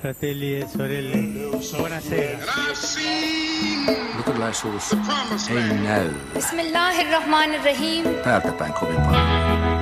[0.00, 1.16] Fratelli e sorelle,
[1.76, 2.38] buonasera.
[4.16, 4.92] Luterilaisuus
[5.50, 8.04] ei näy Bismillahirrahmanirrahim.
[8.24, 9.26] täältä päin kovin paljon.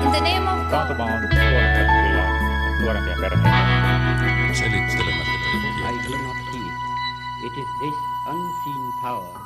[0.05, 0.71] In the name of God.
[0.71, 3.51] Taantuma on kyllä nuorempia perheitä.
[4.53, 5.33] Selittelemättä
[5.89, 6.75] I do not heed.
[7.47, 7.95] It is this
[8.27, 9.39] unseen power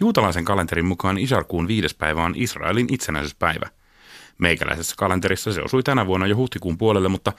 [0.00, 3.79] Juutalaisen kalenterin mukaan Isarkuun viides päivä on Israelin itsenäisyyspäivä.
[4.40, 7.32] Meikäläisessä kalenterissa se osui tänä vuonna jo huhtikuun puolelle, mutta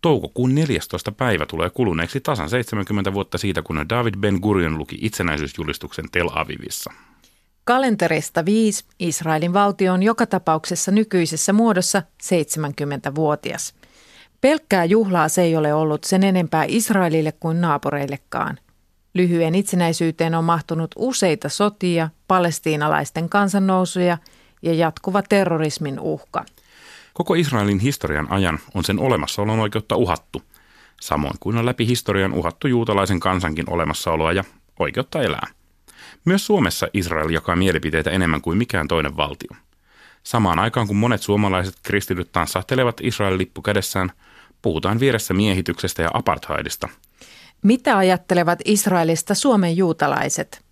[0.00, 1.12] toukokuun 14.
[1.12, 6.92] päivä tulee kuluneeksi tasan 70 vuotta siitä, kun David Ben Gurion luki itsenäisyysjulistuksen Tel Avivissa.
[7.64, 13.74] Kalenterista 5 Israelin valtio on joka tapauksessa nykyisessä muodossa 70-vuotias.
[14.40, 18.58] Pelkkää juhlaa se ei ole ollut sen enempää Israelille kuin naapureillekaan.
[19.14, 24.18] Lyhyen itsenäisyyteen on mahtunut useita sotia, palestiinalaisten kansannousuja
[24.64, 26.44] ja jatkuva terrorismin uhka.
[27.14, 30.42] Koko Israelin historian ajan on sen olemassaolon oikeutta uhattu,
[31.00, 34.44] samoin kuin on läpi historian uhattu juutalaisen kansankin olemassaoloa ja
[34.78, 35.46] oikeutta elää.
[36.24, 39.50] Myös Suomessa Israel jakaa mielipiteitä enemmän kuin mikään toinen valtio.
[40.22, 44.12] Samaan aikaan kun monet suomalaiset kristityt tanssahtelevat Israelin lippu kädessään,
[44.62, 46.88] puhutaan vieressä miehityksestä ja apartheidista.
[47.62, 50.63] Mitä ajattelevat Israelista Suomen juutalaiset?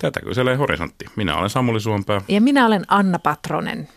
[0.00, 1.04] Tätä kyselee horisontti.
[1.16, 2.20] Minä olen Samuli Suompää.
[2.28, 3.88] Ja minä olen Anna Patronen.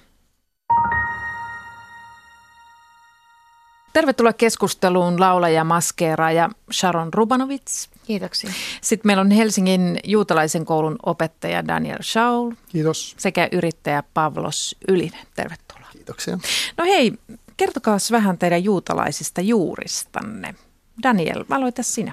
[3.93, 7.89] Tervetuloa keskusteluun laulaja, maskeeraaja Sharon Rubanovits.
[8.05, 8.51] Kiitoksia.
[8.81, 13.15] Sitten meillä on Helsingin juutalaisen koulun opettaja Daniel Shaul Kiitos.
[13.17, 15.27] sekä yrittäjä Pavlos Ylinen.
[15.35, 15.87] Tervetuloa.
[15.91, 16.37] Kiitoksia.
[16.77, 17.13] No hei,
[17.57, 20.55] kertokaa vähän teidän juutalaisista juuristanne.
[21.03, 22.11] Daniel, aloita sinä.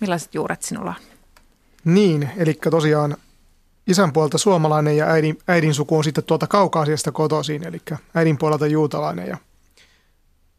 [0.00, 1.09] Millaiset juuret sinulla on?
[1.84, 3.16] Niin, eli tosiaan
[3.86, 7.80] isän puolelta suomalainen ja äidin, äidin suku on sitten tuolta kaukaasiasta kotoisin, eli
[8.14, 9.28] äidin puolelta juutalainen.
[9.28, 9.36] Ja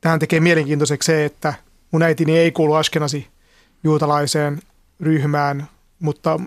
[0.01, 1.53] tähän tekee mielenkiintoiseksi se, että
[1.91, 3.27] mun äitini ei kuulu askenasi
[3.83, 4.61] juutalaiseen
[4.99, 5.67] ryhmään,
[5.99, 6.39] mutta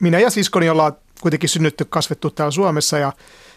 [0.00, 3.12] minä ja siskoni ollaan kuitenkin synnytty, kasvettu täällä Suomessa ja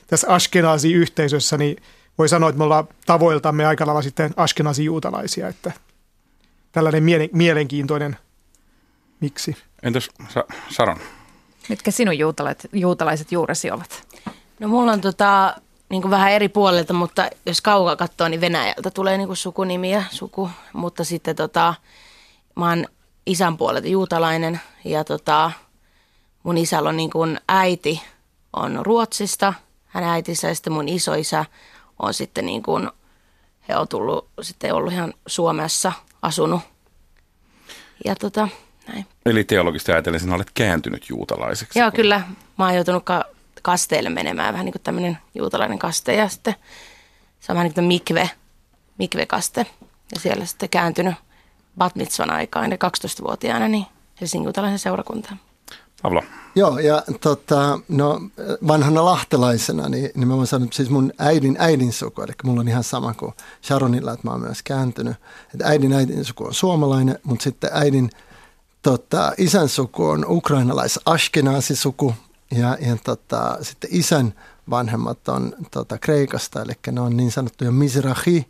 [0.08, 1.78] tässä Ashkenazi-yhteisössä niin
[2.18, 5.72] voi sanoa, että me ollaan tavoiltamme aika lailla sitten Ashkenazi-juutalaisia, että
[6.72, 8.18] tällainen miele- mielenkiintoinen
[9.20, 9.58] miksi.
[9.84, 11.00] Entäs Sa- Saron?
[11.70, 14.08] Mitkä sinun juutalaiset, juutalaiset juuresi ovat?
[14.60, 15.56] No mulla on tota,
[15.90, 19.92] niin kuin vähän eri puolelta, mutta jos kaukaa katsoo, niin Venäjältä tulee niin kuin sukunimi
[19.92, 20.50] ja suku.
[20.74, 21.74] Mutta sitten tota,
[22.56, 22.86] mä oon
[23.26, 25.52] isän puolelta juutalainen ja tota,
[26.44, 28.02] mun isällä on niin kuin äiti
[28.54, 29.54] on Ruotsista,
[29.86, 31.46] hän äitissä ja sitten mun isoisä
[32.00, 32.90] on sitten niin kuin,
[33.70, 35.92] he on tullut, sitten ollut ihan Suomessa
[36.22, 36.62] asunut.
[38.06, 38.48] Ja tota,
[38.88, 39.06] näin.
[39.26, 41.80] Eli teologista ajatellen sinä olet kääntynyt juutalaiseksi.
[41.80, 42.22] Joo, kyllä.
[42.58, 43.26] Mä oon joutunut ka-
[43.62, 46.56] kasteelle menemään, vähän niin kuin tämmöinen juutalainen kaste ja sitten
[47.40, 48.30] se on vähän niin kuin mikve,
[48.98, 49.66] mikvekaste.
[50.14, 51.16] Ja siellä sitten kääntynyt
[51.78, 53.86] bat mitzvan aikaan, eli 12-vuotiaana, niin
[54.22, 55.40] Helsingin juutalaisen seurakuntaan.
[56.02, 56.24] Pavlo,
[56.58, 58.22] Joo, ja tota, no,
[58.68, 62.68] vanhana lahtelaisena, niin, niin mä voin sanoa, siis mun äidin äidin suku, eli mulla on
[62.68, 63.34] ihan sama kuin
[63.64, 65.16] Sharonilla, että mä oon myös kääntynyt.
[65.54, 68.10] Että äidin äidin suku on suomalainen, mutta sitten äidin
[68.88, 71.00] tota, isän suku on ukrainalais
[71.74, 72.14] suku
[72.52, 74.34] ja, ja tota, sitten isän
[74.70, 78.48] vanhemmat on tota, Kreikasta, eli ne on niin sanottuja Mizrahi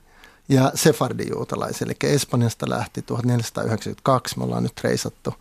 [0.50, 5.34] ja Sefardi-juutalaisia, eli Espanjasta lähti 1492, me ollaan nyt reisattu,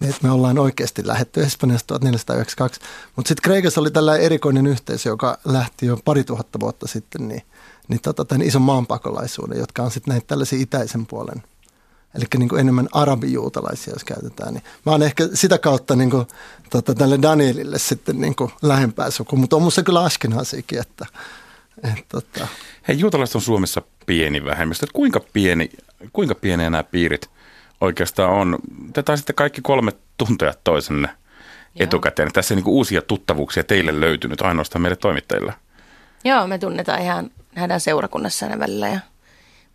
[0.00, 2.80] niin me ollaan oikeasti lähetty Espanjasta 1492,
[3.16, 7.42] mutta sitten Kreikassa oli tällainen erikoinen yhteisö, joka lähti jo pari tuhatta vuotta sitten, niin,
[7.88, 11.42] niin tota, tämän ison maanpakolaisuuden, jotka on sitten näitä tällaisia itäisen puolen
[12.14, 14.54] Eli niin kuin enemmän arabijuutalaisia, jos käytetään.
[14.54, 16.26] Niin mä oon ehkä sitä kautta niin kuin,
[16.70, 21.06] tota, tälle Danielille sitten niin kuin lähempää suku, mutta on musta kyllä Ashkenazikin, että,
[21.84, 22.46] että tota.
[22.88, 24.86] hei juutalaiset on Suomessa pieni vähemmistö.
[24.86, 25.70] Että Kuinka, pieni,
[26.12, 27.30] kuinka pieniä nämä piirit
[27.80, 28.58] oikeastaan on?
[28.92, 31.84] Te taisitte kaikki kolme tuntea toisenne Joo.
[31.84, 32.32] etukäteen.
[32.32, 35.54] Tässä ei niin uusia tuttavuuksia teille löytynyt ainoastaan meille toimittajille.
[36.24, 39.00] Joo, me tunnetaan ihan, nähdään seurakunnassa aina välillä ja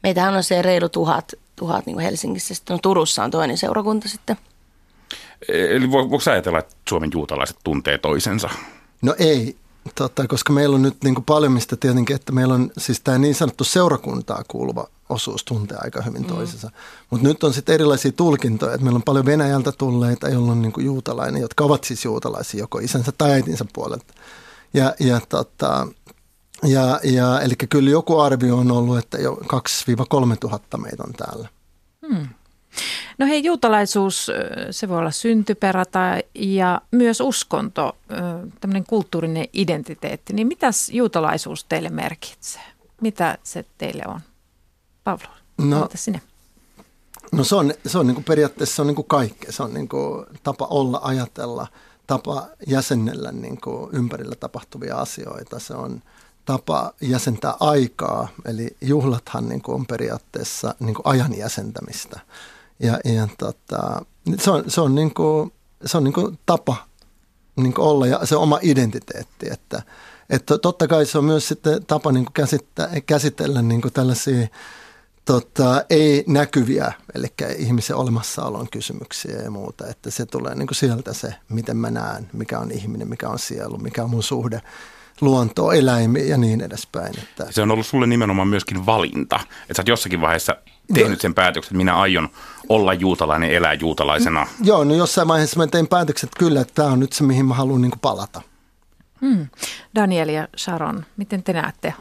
[0.04, 2.56] meitähän on se reilu tuhat, tuhat niin kuin Helsingissä.
[2.56, 4.38] Sitten no, Turussa on toinen seurakunta sitten.
[5.50, 8.50] Eli vo- voiko ajatella, että Suomen juutalaiset tuntee toisensa?
[9.02, 9.58] No ei,
[9.96, 13.18] tota, koska meillä on nyt niin kuin paljon mistä tietenkin, että meillä on siis tämä
[13.18, 16.72] niin sanottu seurakuntaa kuuluva osuus tuntee aika hyvin toisensa.
[17.10, 20.72] Mutta nyt on sitten erilaisia tulkintoja, että meillä on paljon Venäjältä tulleita, joilla on niin
[20.72, 24.14] kuin juutalainen, jotka ovat siis juutalaisia joko isänsä tai äitinsä puolelta.
[24.74, 25.88] Ja, ja, tota,
[26.64, 29.38] ja, ja eli kyllä joku arvio on ollut, että jo 2-3
[30.40, 31.50] tuhatta meitä on täällä.
[33.18, 34.32] No hei, juutalaisuus,
[34.72, 37.98] se voi olla syntyperä tai, ja myös uskonto,
[38.62, 40.34] tämmöinen kulttuurinen identiteetti.
[40.34, 42.62] Niin mitäs juutalaisuus teille merkitsee?
[43.02, 44.20] Mitä se teille on?
[45.04, 45.90] Pavlo, No.
[45.96, 46.22] sinne?
[47.32, 49.52] No se on, se on niin kuin periaatteessa se on niin kuin kaikkea.
[49.52, 51.68] Se on niin kuin tapa olla, ajatella,
[52.08, 55.60] tapa jäsennellä niin kuin ympärillä tapahtuvia asioita.
[55.60, 56.02] Se on
[56.48, 62.20] tapa jäsentää aikaa, eli juhlathan niin kuin on periaatteessa niin kuin ajan jäsentämistä.
[62.80, 64.06] Ja, ja tota,
[64.38, 65.54] se on, se on, niin kuin,
[65.86, 66.76] se on niin kuin tapa
[67.56, 69.82] niin kuin olla ja se oma identiteetti, että,
[70.30, 74.48] että totta kai se on myös sitten tapa niin kuin käsittää, käsitellä niin kuin tällaisia
[75.26, 77.28] tota, ei näkyviä, eli
[77.58, 82.30] ihmisen olemassaolon kysymyksiä ja muuta, että se tulee niin kuin sieltä se, miten mä näen,
[82.34, 84.62] mikä on ihminen, mikä on sielu, mikä on mun suhde
[85.22, 87.20] luontoon, eläimiin ja niin edespäin.
[87.20, 87.52] Että.
[87.52, 90.56] Se on ollut sulle nimenomaan myöskin valinta, että sä oot jossakin vaiheessa
[90.94, 92.30] tehnyt sen päätöksen, että minä aion
[92.70, 94.48] olla juutalainen, elää juutalaisena.
[94.64, 97.46] Joo, no jossain vaiheessa mä tein päätöksen, että kyllä, että tämä on nyt se, mihin
[97.46, 98.42] mä haluan niin palata.
[99.22, 99.48] Hmm.
[99.96, 101.94] Daniel ja Sharon, miten te näette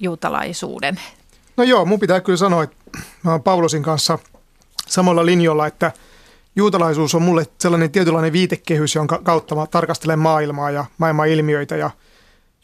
[0.00, 1.00] juutalaisuuden?
[1.56, 2.76] No joo, mun pitää kyllä sanoa, että
[3.22, 4.18] mä oon Paulosin kanssa
[4.86, 5.92] samalla linjalla, että
[6.56, 11.90] juutalaisuus on mulle sellainen tietynlainen viitekehys, jonka kautta mä tarkastelen maailmaa ja maailman ilmiöitä ja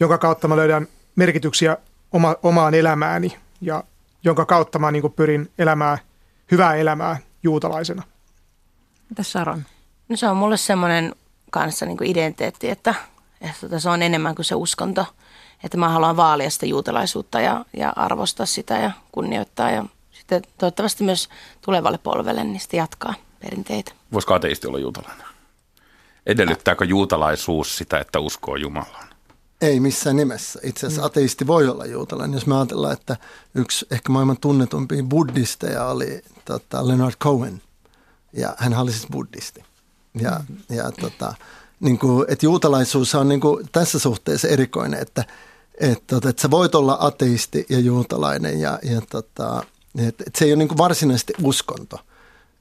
[0.00, 1.76] jonka kautta mä löydän merkityksiä
[2.12, 3.84] oma, omaan elämääni ja
[4.24, 5.98] jonka kautta mä niin pyrin elämään
[6.50, 8.02] hyvää elämää juutalaisena.
[9.10, 9.64] Mitä Sharon?
[10.08, 11.14] No se on mulle semmoinen
[11.50, 12.94] kanssa niin kuin identiteetti, että,
[13.40, 15.06] että se on enemmän kuin se uskonto.
[15.64, 21.04] Että mä haluan vaalia sitä juutalaisuutta ja, ja arvostaa sitä ja kunnioittaa ja sitten toivottavasti
[21.04, 21.28] myös
[21.60, 23.92] tulevalle polvelle niin sitten jatkaa perinteitä.
[24.12, 25.26] Voisiko ateisti olla juutalainen?
[26.26, 29.07] Edellyttääkö juutalaisuus sitä, että uskoo Jumalaan?
[29.60, 30.60] Ei missään nimessä.
[30.62, 32.34] Itse asiassa ateisti voi olla juutalainen.
[32.34, 33.16] Jos me ajatellaan, että
[33.54, 37.62] yksi ehkä maailman tunnetumpia buddhisteja oli tota, Leonard Cohen.
[38.32, 39.64] Ja hän oli siis buddhisti.
[40.20, 41.34] Ja, ja tota,
[41.80, 45.24] niin kuin, että juutalaisuus on niin kuin tässä suhteessa erikoinen, että,
[45.80, 49.64] että, että, että sä voit olla ateisti ja juutalainen ja, ja tota,
[49.98, 51.98] että, että se ei ole niin kuin varsinaisesti uskonto.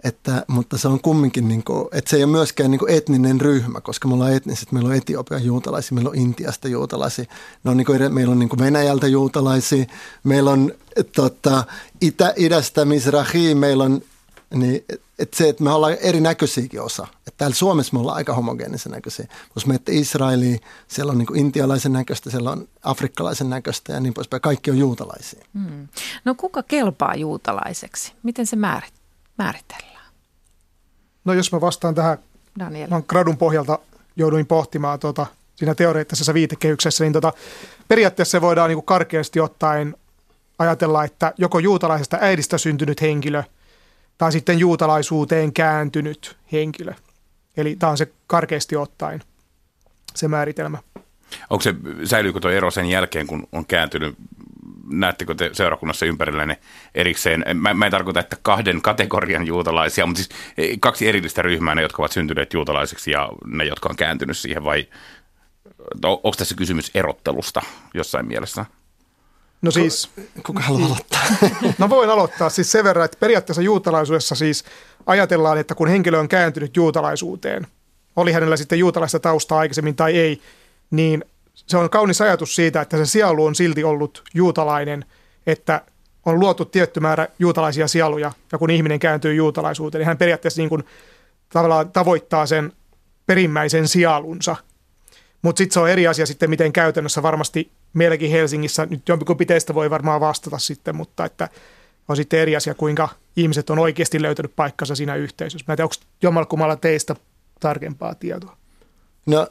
[0.03, 3.41] Että, mutta se on kumminkin, niin kuin, että se ei ole myöskään niin kuin etninen
[3.41, 7.25] ryhmä, koska me ollaan etniset, meillä on Etiopian juutalaisia, meillä on Intiasta juutalaisia,
[7.63, 9.85] ne on niin kuin, meillä on niin kuin Venäjältä juutalaisia,
[10.23, 10.71] meillä on
[11.15, 11.63] tota,
[12.01, 14.01] Itä, idästä Mizrahi, meillä on
[14.55, 14.85] niin,
[15.19, 17.07] että se, että me ollaan erinäköisiäkin osa.
[17.17, 19.27] Että täällä Suomessa me ollaan aika homogeenisen näköisiä.
[19.55, 24.41] Jos menette Israeliin, siellä on niin intialaisen näköistä, siellä on afrikkalaisen näköistä ja niin poispäin.
[24.41, 25.45] Kaikki on juutalaisia.
[25.53, 25.88] Hmm.
[26.25, 28.13] No kuka kelpaa juutalaiseksi?
[28.23, 28.94] Miten se määrit,
[29.38, 30.12] määritellään?
[31.25, 32.18] No jos mä vastaan tähän,
[32.60, 32.89] Daniel.
[32.89, 33.80] mä gradun pohjalta
[34.16, 35.25] jouduin pohtimaan tuota,
[35.56, 37.34] siinä teoreettisessa viitekehyksessä, niin tota,
[37.88, 39.95] periaatteessa se voidaan niin karkeasti ottaen
[40.60, 43.44] ajatella, että joko juutalaisesta äidistä syntynyt henkilö–
[44.18, 46.94] tai sitten juutalaisuuteen kääntynyt henkilö.
[47.57, 49.22] Eli tämä on se karkeasti ottaen
[50.16, 50.78] se määritelmä.
[51.50, 54.16] Onko se, säilyykö tuo ero sen jälkeen, kun on kääntynyt
[54.89, 56.60] näettekö te seurakunnassa ympärillänne
[56.95, 61.75] erikseen, mä, mä en tarkoita, että kahden kategorian juutalaisia, mutta siis e, kaksi erillistä ryhmää,
[61.75, 64.88] ne jotka ovat syntyneet juutalaisiksi ja ne, jotka on kääntynyt siihen, vai
[66.04, 67.62] onko tässä kysymys erottelusta
[67.94, 68.66] jossain mielessä?
[69.62, 70.10] No siis...
[70.44, 71.22] Kuka haluaa aloittaa?
[71.78, 74.66] No voin aloittaa siis sen verran, että periaatteessa juutalaisuudessa siis
[75.06, 77.68] ajatellaan, että kun henkilö on kääntynyt juutalaisuuteen,
[78.16, 80.42] oli hänellä sitten juutalaista taustaa aikaisemmin tai ei,
[80.92, 81.25] niin
[81.68, 85.06] se on kaunis ajatus siitä, että se sielu on silti ollut juutalainen,
[85.48, 85.81] että
[86.25, 90.69] on luotu tietty määrä juutalaisia sieluja, ja kun ihminen kääntyy juutalaisuuteen, niin hän periaatteessa niin
[90.69, 90.83] kuin
[91.50, 92.74] tavallaan tavoittaa sen
[93.26, 94.56] perimmäisen sielunsa.
[95.42, 99.74] Mutta sitten se on eri asia sitten, miten käytännössä varmasti meilläkin Helsingissä, nyt jompikumpi teistä
[99.74, 101.50] voi varmaan vastata sitten, mutta että
[102.07, 105.66] on sitten eri asia, kuinka ihmiset on oikeasti löytänyt paikkansa siinä yhteisössä.
[105.68, 107.16] Mä en tiedä, onko jommalkummalla teistä
[107.59, 108.57] tarkempaa tietoa?
[109.28, 109.48] No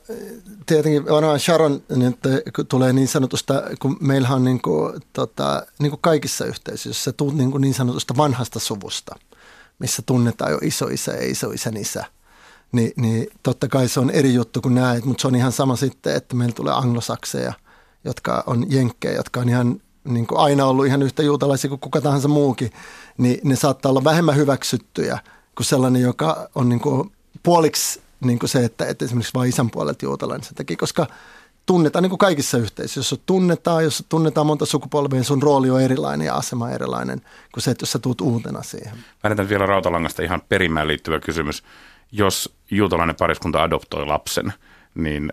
[0.67, 2.19] tietenkin varmaan Sharon nyt
[2.69, 7.51] tulee niin sanotusta, kun meillä on niin kuin, tota, niin kuin kaikissa yhteisöissä, tuut niin,
[7.51, 9.17] kuin niin sanotusta vanhasta suvusta,
[9.79, 12.05] missä tunnetaan jo isoisä ja isoisän isä.
[12.73, 15.77] Ni, niin totta kai se on eri juttu kuin näet, mutta se on ihan sama
[15.77, 17.53] sitten, että meillä tulee anglosakseja–
[18.07, 22.01] jotka on jenkkejä, jotka on ihan niin kuin aina ollut ihan yhtä juutalaisia kuin kuka
[22.01, 22.71] tahansa muukin,
[23.19, 25.19] niin ne saattaa olla vähemmän hyväksyttyjä
[25.57, 29.71] kuin sellainen, joka on niin kuin puoliksi niin kuin se, että, että esimerkiksi vain isän
[29.71, 31.07] puolelta juutalainen sen takia, koska
[31.67, 33.15] tunnetaan niin kuin kaikissa yhteisöissä.
[33.15, 37.21] Jos tunnetaan, jos tunnetaan monta sukupolvea, niin sun rooli on erilainen ja asema erilainen
[37.53, 38.93] kuin se, että jos sä tuut uutena siihen.
[39.25, 41.63] Väännetään vielä Rautalangasta ihan perimään liittyvä kysymys.
[42.13, 44.53] Jos juutalainen pariskunta adoptoi lapsen,
[44.95, 45.33] niin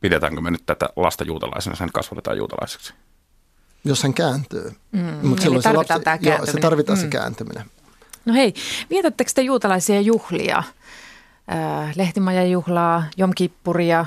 [0.00, 2.94] pidetäänkö me nyt tätä lasta juutalaisena, sen kasvatetaan juutalaiseksi?
[3.84, 4.72] Jos hän kääntyy.
[4.92, 7.02] Mm, Mut silloin se, lapsi, tämä joo, se tarvitaan mm.
[7.02, 7.64] se kääntyminen.
[8.24, 8.54] No hei,
[8.90, 10.62] vietättekö te juutalaisia juhlia?
[11.96, 14.06] Lehtimajajuhlaa, jomkippuria,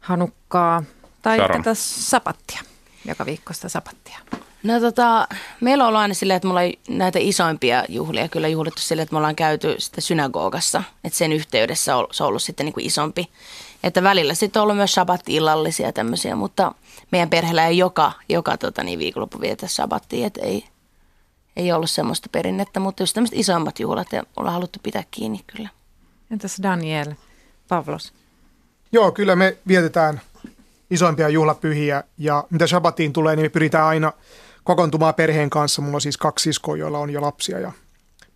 [0.00, 0.82] hanukkaa
[1.22, 2.62] tai tätä sapattia,
[3.04, 4.18] joka viikkoista sapattia?
[4.62, 5.28] No tota,
[5.60, 9.12] meillä on ollut aina silleen, että me ollaan näitä isoimpia juhlia kyllä juhlittu silleen, että
[9.14, 10.82] me ollaan käyty sitten synagogassa.
[11.04, 13.30] Että sen yhteydessä on, se on ollut sitten niin kuin isompi.
[13.82, 16.74] Että välillä sitten on ollut myös shabbat-illallisia ja tämmöisiä, mutta
[17.12, 20.64] meidän perheellä ei joka, joka tota, niin viikonloppu vietä shabbattia, että ei,
[21.56, 25.68] ei ollut semmoista perinnettä, mutta just tämmöiset isommat juhlat ja ollaan haluttu pitää kiinni kyllä.
[26.30, 27.14] Entäs Daniel,
[27.68, 28.12] Pavlos?
[28.92, 30.20] Joo, kyllä me vietetään
[30.90, 34.12] isoimpia juhlapyhiä ja mitä Shabbatiin tulee, niin me pyritään aina
[34.64, 35.82] kokoontumaan perheen kanssa.
[35.82, 37.72] Mulla on siis kaksi siskoa, joilla on jo lapsia ja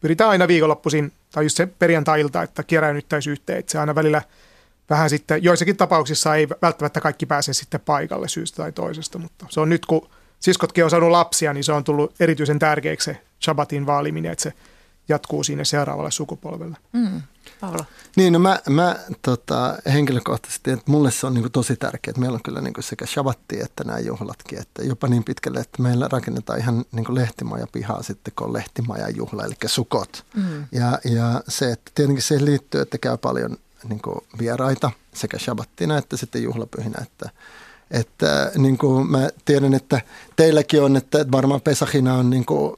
[0.01, 3.59] pyritään aina viikonloppuisin tai just se perjantai-ilta, että kieräynyttäisiin yhteen.
[3.59, 4.23] Että se aina välillä
[4.91, 9.61] vähän sitten, joissakin tapauksissa ei välttämättä kaikki pääse sitten paikalle syystä tai toisesta, mutta se
[9.61, 10.09] on nyt kun
[10.41, 14.53] siskotkin on saanut lapsia, niin se on tullut erityisen tärkeäksi se Shabbatin vaaliminen, että se
[15.09, 16.77] jatkuu sinne seuraavalle sukupolvelle.
[16.93, 17.23] Mm.
[17.61, 17.85] Paolo.
[18.17, 22.21] Niin, no mä, mä tota, henkilökohtaisesti, että mulle se on niin kuin tosi tärkeää, että
[22.21, 25.83] meillä on kyllä niin kuin sekä Shabbatti että nämä juhlatkin, että jopa niin pitkälle, että
[25.83, 30.25] meillä rakennetaan ihan niin kuin lehtimaja pihaa sitten, kun on lehtimaja juhla, eli sukot.
[30.37, 30.67] Mm.
[30.73, 33.57] Ja, ja se, että tietenkin siihen liittyy, että käy paljon
[33.89, 37.31] niin kuin vieraita sekä Shabbattina että sitten juhlapyhinä, että
[37.91, 40.01] että niin kuin mä tiedän, että
[40.37, 42.77] teilläkin on, että varmaan Pesahina on niin kuin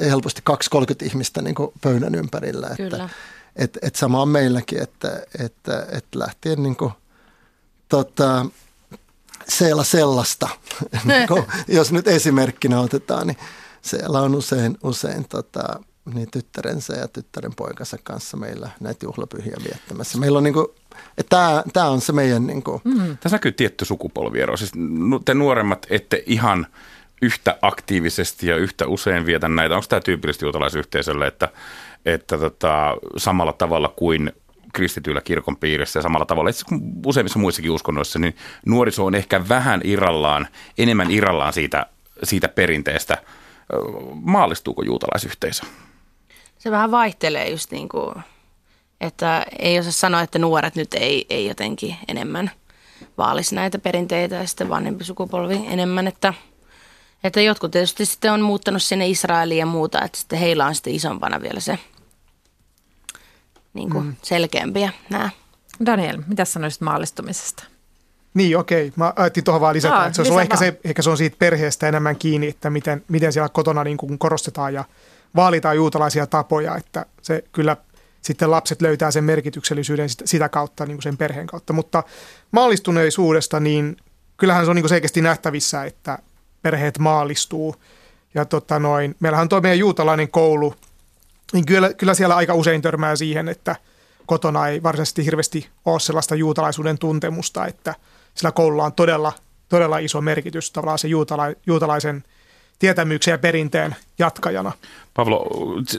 [0.00, 2.70] helposti 2-30 ihmistä niin kuin pöydän ympärillä.
[2.76, 2.96] Kyllä.
[2.96, 3.08] Että,
[3.56, 6.92] et, et sama on meilläkin, että, että, että lähtien niin kuin,
[7.88, 8.46] tota,
[9.48, 10.48] siellä sellaista,
[11.04, 13.36] niin kuin, jos nyt esimerkkinä otetaan, niin
[13.82, 15.80] siellä on usein, usein tota,
[16.14, 20.18] niin tyttärensä ja tyttären poikansa kanssa meillä näitä juhlapyhiä viettämässä.
[20.18, 20.66] Meillä on niin kuin,
[21.28, 22.46] tämä, tämä on se meidän...
[22.46, 22.80] Niin kuin...
[22.84, 23.16] mm.
[23.20, 24.56] Tässä näkyy tietty sukupolviero.
[24.56, 24.72] Siis
[25.24, 26.66] te nuoremmat ette ihan
[27.22, 29.74] yhtä aktiivisesti ja yhtä usein vietä näitä.
[29.74, 31.48] Onko tämä tyypillisesti juutalaisyhteisölle, että,
[32.06, 34.32] että tota, samalla tavalla kuin
[34.72, 36.64] kristityillä kirkon piirissä ja samalla tavalla itse
[37.06, 41.86] useimmissa muissakin uskonnoissa, niin nuoriso on ehkä vähän irrallaan, enemmän irrallaan siitä,
[42.22, 43.18] siitä perinteestä.
[44.14, 45.64] Maalistuuko juutalaisyhteisö?
[46.58, 48.14] Se vähän vaihtelee just niin kuin,
[49.00, 52.50] että ei osaa sanoa, että nuoret nyt ei, ei jotenkin enemmän
[53.18, 56.34] vaalisi näitä perinteitä ja sitten vanhempi sukupolvi enemmän, että–
[57.24, 60.94] että jotkut tietysti sitten on muuttanut sinne Israeliin ja muuta, että sitten heillä on sitten
[60.94, 61.78] isompana vielä se
[63.74, 64.14] niin kuin mm.
[64.22, 65.30] selkeämpiä nämä.
[65.86, 67.64] Daniel, mitä sanoisit maallistumisesta?
[68.34, 68.92] Niin, okei.
[68.96, 71.36] Mä ajattelin tuohon vaan lisätä, Aa, että se on ehkä, se, ehkä se on siitä
[71.38, 74.84] perheestä enemmän kiinni, että miten, miten siellä kotona niin kuin korostetaan ja
[75.36, 77.76] vaalitaan juutalaisia tapoja, että se kyllä
[78.22, 81.72] sitten lapset löytää sen merkityksellisyyden sitä, sitä kautta, niin kuin sen perheen kautta.
[81.72, 82.02] Mutta
[82.50, 83.96] maallistuneisuudesta, niin
[84.36, 86.18] kyllähän se on niin kuin selkeästi nähtävissä, että
[86.62, 87.76] perheet maallistuu.
[88.34, 90.74] Ja tota noin, meillähän on tuo meidän juutalainen koulu,
[91.52, 93.76] niin kyllä, kyllä siellä aika usein törmää siihen, että
[94.26, 97.94] kotona ei varsinaisesti hirveästi ole sellaista juutalaisuuden tuntemusta, että
[98.34, 99.32] sillä koululla on todella,
[99.68, 102.24] todella iso merkitys tavallaan se juutala, juutalaisen
[102.78, 104.72] tietämyksen ja perinteen jatkajana.
[105.14, 105.46] Pavlo,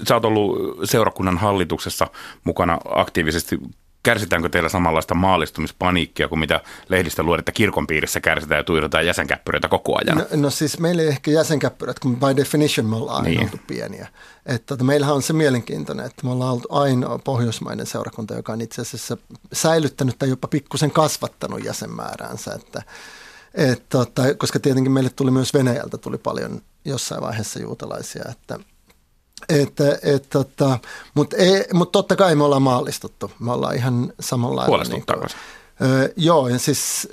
[0.07, 2.07] sä oot ollut seurakunnan hallituksessa
[2.43, 3.59] mukana aktiivisesti
[4.03, 9.67] kärsitäänkö teillä samanlaista maallistumispaniikkia kuin mitä lehdistä luodaan, että kirkon piirissä kärsitään ja tuijotetaan jäsenkäppyröitä
[9.67, 10.17] koko ajan?
[10.17, 13.41] No, no siis meillä ei ehkä jäsenkäppyrät, kun by definition me ollaan aina niin.
[13.41, 14.07] oltu pieniä.
[14.45, 18.61] Että tota, meillähän on se mielenkiintoinen, että me ollaan ollut ainoa pohjoismainen seurakunta, joka on
[18.61, 19.17] itse asiassa
[19.53, 22.53] säilyttänyt tai jopa pikkusen kasvattanut jäsenmääräänsä.
[22.53, 22.81] Että,
[23.53, 28.59] et, tota, koska tietenkin meille tuli myös Venäjältä tuli paljon jossain vaiheessa juutalaisia, että–
[29.49, 30.79] että, et, tota,
[31.13, 31.35] Mutta
[31.73, 33.31] mut totta kai me ollaan maallistuttu.
[33.39, 34.83] Me ollaan ihan samalla lailla.
[34.83, 35.29] Niin kuin,
[35.81, 37.07] ö, joo, ja siis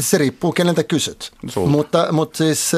[0.00, 1.32] se riippuu keneltä kysyt.
[1.66, 2.72] Mutta, mutta siis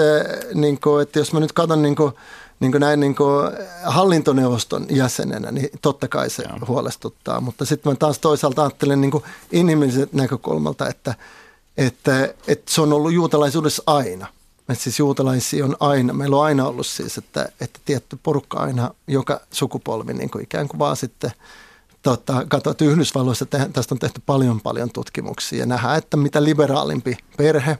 [0.55, 2.13] niin kuin, että jos mä nyt katson niin kuin,
[2.61, 3.53] niin kuin näin niin kuin
[3.85, 6.59] hallintoneuvoston jäsenenä, niin totta kai se Joo.
[6.69, 7.41] huolestuttaa.
[7.41, 11.15] Mutta sitten mä taas toisaalta ajattelen niin kuin inhimilliset näkökulmalta, että,
[11.77, 14.27] että, että se on ollut juutalaisuudessa aina–
[14.71, 18.91] että siis juutalaisia on aina, meillä on aina ollut siis, että, että tietty porukka aina,
[19.07, 21.31] joka sukupolvi niin kuin ikään kuin vaan sitten
[22.03, 26.45] tota, katsoa, että Yhdysvalloissa te, tästä on tehty paljon paljon tutkimuksia ja nähdään, että mitä
[26.45, 27.79] liberaalimpi perhe,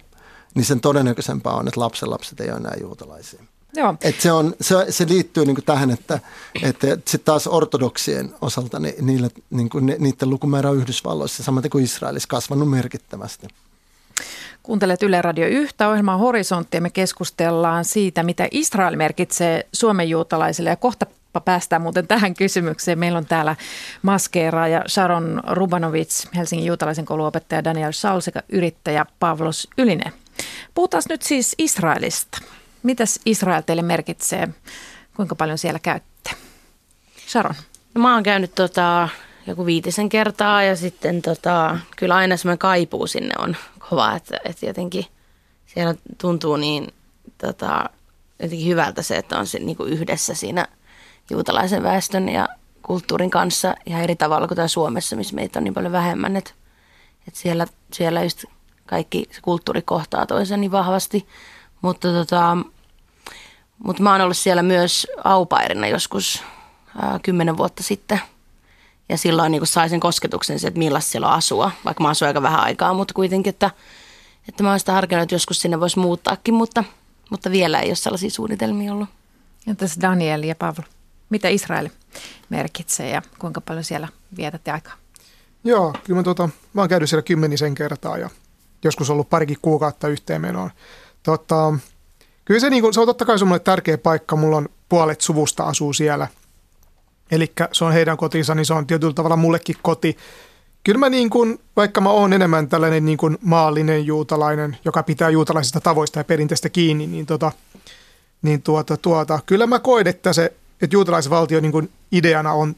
[0.55, 3.43] niin sen todennäköisempää on, että lapsenlapset ei ole enää juutalaisia.
[3.75, 3.95] Joo.
[4.01, 6.21] Et se, on, se, se liittyy niin tähän, että,
[6.63, 11.71] että sitten taas ortodoksien osalta niin, niillä, niin kuin ne, niiden lukumäärä on Yhdysvalloissa, samaten
[11.71, 13.49] kuin Israelissa, kasvanut merkittävästi.
[14.71, 20.71] Kuuntelet Yle Radio 1 ohjelmaa Horisontti ja me keskustellaan siitä, mitä Israel merkitsee Suomen juutalaisille
[20.71, 21.07] ja kohta
[21.45, 22.99] päästään muuten tähän kysymykseen.
[22.99, 23.57] Meillä on täällä
[24.03, 30.13] maskeeraaja Sharon Rubanovits, Helsingin juutalaisen kouluopettaja Daniel Saul sekä yrittäjä Pavlos Ylinen.
[30.75, 32.39] Puhutaan nyt siis Israelista.
[32.83, 34.49] Mitäs Israel teille merkitsee?
[35.17, 36.31] Kuinka paljon siellä käytte?
[37.29, 37.55] Sharon.
[37.95, 39.09] No, mä oon käynyt tota,
[39.47, 43.57] joku viitisen kertaa ja sitten tota, kyllä aina semmoinen kaipuu sinne on
[43.91, 45.07] kova, että, että jotenkin
[45.67, 46.95] siellä tuntuu niin
[47.39, 47.91] tota,
[48.43, 50.67] jotenkin hyvältä se, että on se niin kuin yhdessä siinä
[51.31, 52.49] juutalaisen väestön ja
[52.83, 56.37] kulttuurin kanssa ihan eri tavalla kuin täällä Suomessa, missä meitä on niin paljon vähemmän.
[56.37, 56.51] Että,
[57.29, 58.45] että siellä, siellä just
[58.87, 61.27] kaikki se kulttuuri kohtaa toisen niin vahvasti.
[61.83, 62.57] Mutta, tota,
[63.85, 66.43] mutta mä oon ollut siellä myös aupairina joskus
[67.23, 68.21] kymmenen vuotta sitten.
[69.11, 72.43] Ja silloin niin sai sen kosketuksen, että millaista siellä on asua, vaikka mä asuin aika
[72.43, 73.71] vähän aikaa, mutta kuitenkin, että,
[74.49, 76.85] että mä oon sitä harkinnut, että joskus sinne voisi muuttaakin, mutta,
[77.31, 79.09] mutta vielä ei ole sellaisia suunnitelmia ollut.
[79.67, 80.85] Entäs Daniel ja Pavlo,
[81.31, 81.89] mitä Israel
[82.49, 84.95] merkitsee ja kuinka paljon siellä vietätte aikaa?
[85.65, 88.31] Joo, kyllä mä, tota, mä oon käynyt siellä kymmenisen kertaa ja
[88.85, 90.71] joskus ollut parikin kuukautta yhteenmenoon.
[91.23, 91.75] Tota,
[92.45, 94.37] kyllä se, niin kun, se on totta kai semmoinen tärkeä paikka.
[94.37, 96.29] Mulla on puolet suvusta asuu siellä.
[97.31, 100.17] Eli se on heidän kotinsa, niin se on tietyllä tavalla mullekin koti.
[100.85, 105.31] Kyllä mä niin kuin, vaikka mä oon enemmän tällainen niin kuin maallinen juutalainen, joka pitää
[105.31, 107.53] juutalaisista tavoista ja perinteistä kiinni, niin, tota,
[108.43, 112.77] niin tuota, tuota, kyllä mä koen, että se että juutalaisvaltio niin kuin ideana on,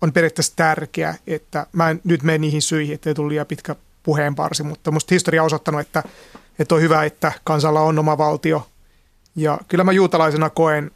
[0.00, 4.62] on periaatteessa tärkeä, että mä en nyt mene niihin syihin, ettei tule liian pitkä puheenparsi,
[4.62, 6.02] mutta musta historia on osoittanut, että,
[6.58, 8.66] että on hyvä, että kansalla on oma valtio.
[9.36, 10.90] Ja kyllä mä juutalaisena koen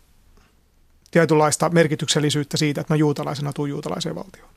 [1.12, 4.50] tietynlaista merkityksellisyyttä siitä, että mä juutalaisena tuun juutalaiseen valtioon.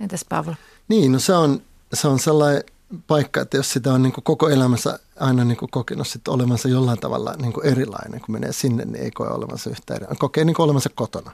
[0.00, 0.54] Entäs Pavlo?
[0.88, 2.62] Niin, no se on, se on sellainen
[3.06, 7.34] paikka, että jos sitä on niin koko elämänsä aina niin kokenut sit olevansa jollain tavalla
[7.42, 10.06] niin erilainen, kun menee sinne, niin ei koe olevansa yhtä eri.
[10.18, 11.32] Kokee niin olevansa kotona.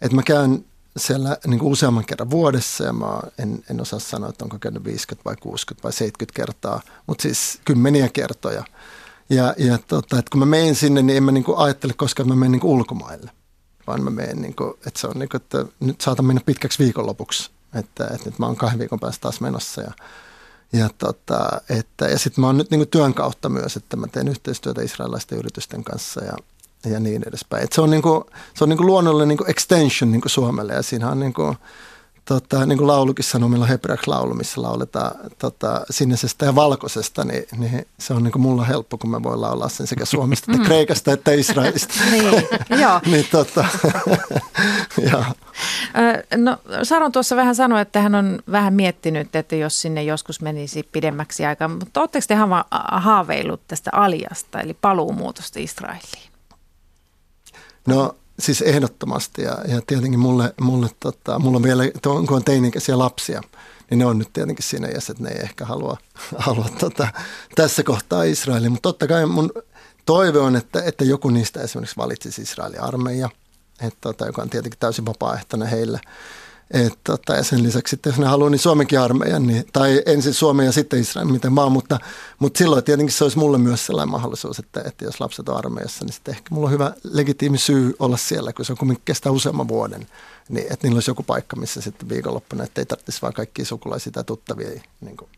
[0.00, 0.64] Et mä käyn
[0.96, 5.24] siellä niin useamman kerran vuodessa ja mä en, en osaa sanoa, että onko käynyt 50
[5.24, 8.64] vai 60 vai 70 kertaa, mutta siis kymmeniä kertoja.
[9.30, 12.34] Ja, ja tota, että kun mä menen sinne, niin en mä niin ajattele koskaan, että
[12.34, 13.30] mä menen niin ulkomaille,
[13.88, 16.84] vaan mä menen, niin kuin, että se on niin kuin, että nyt saatan mennä pitkäksi
[16.84, 19.92] viikonlopuksi, että, että nyt mä oon kahden viikon päästä taas menossa ja
[20.72, 24.28] ja, tota, että, ja sitten mä oon nyt niin työn kautta myös, että mä teen
[24.28, 26.32] yhteistyötä israelilaisten yritysten kanssa ja,
[26.90, 27.64] ja niin edespäin.
[27.64, 31.10] Et se on, niin kuin, se on niin luonnollinen niin extension niin Suomelle ja siinä
[31.10, 31.56] on niin kuin,
[32.28, 37.24] tota, niin kuin laulukin sanoo, meillä on hebreaksi laulu, missä lauletaan tota, sinisestä ja valkoisesta,
[37.24, 40.52] niin, niin se on niin kuin mulla helppo, kun mä voin laulaa sen sekä Suomesta
[40.52, 40.66] että mm.
[40.66, 41.94] Kreikasta että Israelista.
[42.10, 42.24] niin,
[42.80, 43.00] joo.
[43.12, 43.64] niin, tota,
[45.10, 45.24] joo.
[46.36, 50.88] No Saron tuossa vähän sanoi, että hän on vähän miettinyt, että jos sinne joskus menisi
[50.92, 52.34] pidemmäksi aikaa, mutta oletteko te
[52.92, 56.28] haaveillut tästä aliasta, eli paluumuutosta Israeliin?
[57.86, 62.98] No Siis ehdottomasti ja, ja tietenkin mulle, mulle tota, mulla on vielä, kun on teinikäisiä
[62.98, 63.40] lapsia,
[63.90, 65.96] niin ne on nyt tietenkin siinä iässä, että ne ei ehkä halua,
[66.46, 67.08] halua tota,
[67.54, 68.72] tässä kohtaa Israeliin.
[68.72, 69.52] Mutta totta kai mun
[70.06, 73.28] toive on, että, että joku niistä esimerkiksi valitsisi Israelin armeija,
[73.80, 76.00] että, tota, joka on tietenkin täysin vapaaehtoinen heille–
[76.70, 80.34] et, tota, ja sen lisäksi sitten, jos ne haluaa, niin Suomenkin armeijan, niin, tai ensin
[80.34, 82.00] Suomen ja sitten Israel, miten vaan, mutta,
[82.38, 86.04] mutta silloin tietenkin se olisi mulle myös sellainen mahdollisuus, että, että jos lapset on armeijassa,
[86.04, 89.32] niin sitten ehkä mulla on hyvä legitiimi syy olla siellä, kun se on kuitenkin kestää
[89.32, 90.06] useamman vuoden,
[90.48, 94.12] niin että niillä olisi joku paikka, missä sitten viikonloppuna, että ei tarvitsisi vaan kaikkia sukulaisia
[94.12, 94.68] tai tuttavia
[95.00, 95.28] niin kuin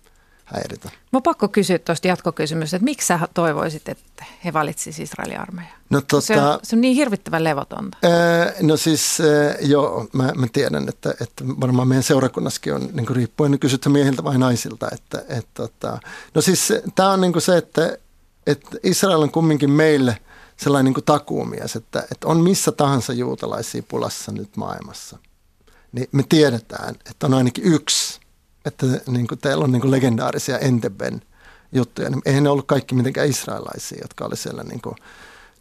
[0.54, 0.90] häiritä.
[1.12, 5.72] Mä pakko kysyä tuosta jatkokysymys, että miksi sä toivoisit, että he valitsisivat Israelin armeijan?
[5.90, 7.98] No, tota, se, on, se on niin hirvittävän levotonta.
[8.02, 9.18] Ää, no siis
[9.60, 14.24] joo, mä, mä tiedän, että, että varmaan meidän seurakunnassakin on niin riippuen, niin kysytään miehiltä
[14.24, 14.88] vai naisilta.
[14.92, 15.98] Että, et, tota,
[16.34, 17.98] no siis tämä on niin se, että,
[18.46, 20.16] että Israel on kumminkin meille
[20.56, 25.18] sellainen niin takuumies, että, että on missä tahansa juutalaisia pulassa nyt maailmassa.
[25.92, 28.19] Niin me tiedetään, että on ainakin yksi
[28.64, 31.22] että niin kuin teillä on niin kuin legendaarisia Entebben
[31.72, 34.94] juttuja, niin eihän ne ollut kaikki mitenkään israelaisia, jotka oli siellä niin kuin,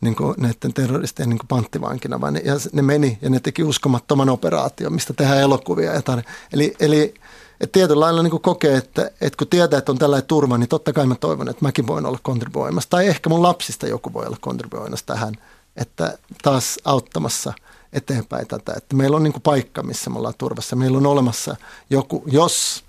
[0.01, 3.63] niin kuin näiden terroristien niin kuin panttivankina, vaan ne, ja ne meni ja ne teki
[3.63, 5.93] uskomattoman operaation, mistä tehdään elokuvia.
[5.93, 7.13] Ja tar- eli, eli
[7.61, 10.93] että tietyllä lailla niin kokee, että, että kun tietää, että on tällainen turva, niin totta
[10.93, 12.89] kai mä toivon, että mäkin voin olla kontribuoimassa.
[12.89, 15.33] Tai ehkä mun lapsista joku voi olla kontribuoimassa tähän,
[15.75, 17.53] että taas auttamassa
[17.93, 18.73] eteenpäin tätä.
[18.77, 20.75] Että meillä on niin paikka, missä me ollaan turvassa.
[20.75, 21.55] Meillä on olemassa
[21.89, 22.83] joku, jos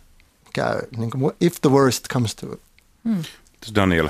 [0.54, 2.60] käy, niin kuin, if the worst comes to it.
[3.04, 3.22] Hmm.
[3.74, 4.08] Daniel,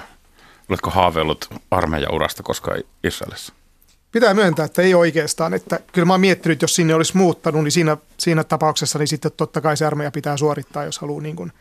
[0.68, 3.52] oletko haaveillut armeijaurasta koskaan Israelissa?
[4.12, 5.54] Pitää myöntää, että ei oikeastaan.
[5.54, 9.32] Että kyllä mä oon miettinyt, jos sinne olisi muuttanut, niin siinä, siinä tapauksessa niin sitten
[9.36, 11.52] totta kai se armeija pitää suorittaa, jos haluaa niin kuin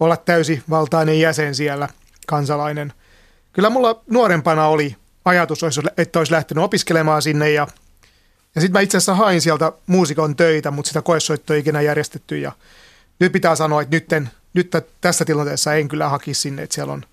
[0.00, 1.88] olla täysivaltainen jäsen siellä,
[2.26, 2.92] kansalainen.
[3.52, 5.60] Kyllä mulla nuorempana oli ajatus,
[5.96, 7.66] että olisi lähtenyt opiskelemaan sinne ja,
[8.54, 12.38] ja sitten mä itse asiassa hain sieltä muusikon töitä, mutta sitä koessoittoa ei ikinä järjestetty
[12.38, 12.52] ja
[13.18, 17.04] nyt pitää sanoa, että nytten, nyt tässä tilanteessa en kyllä hakisi sinne, että siellä on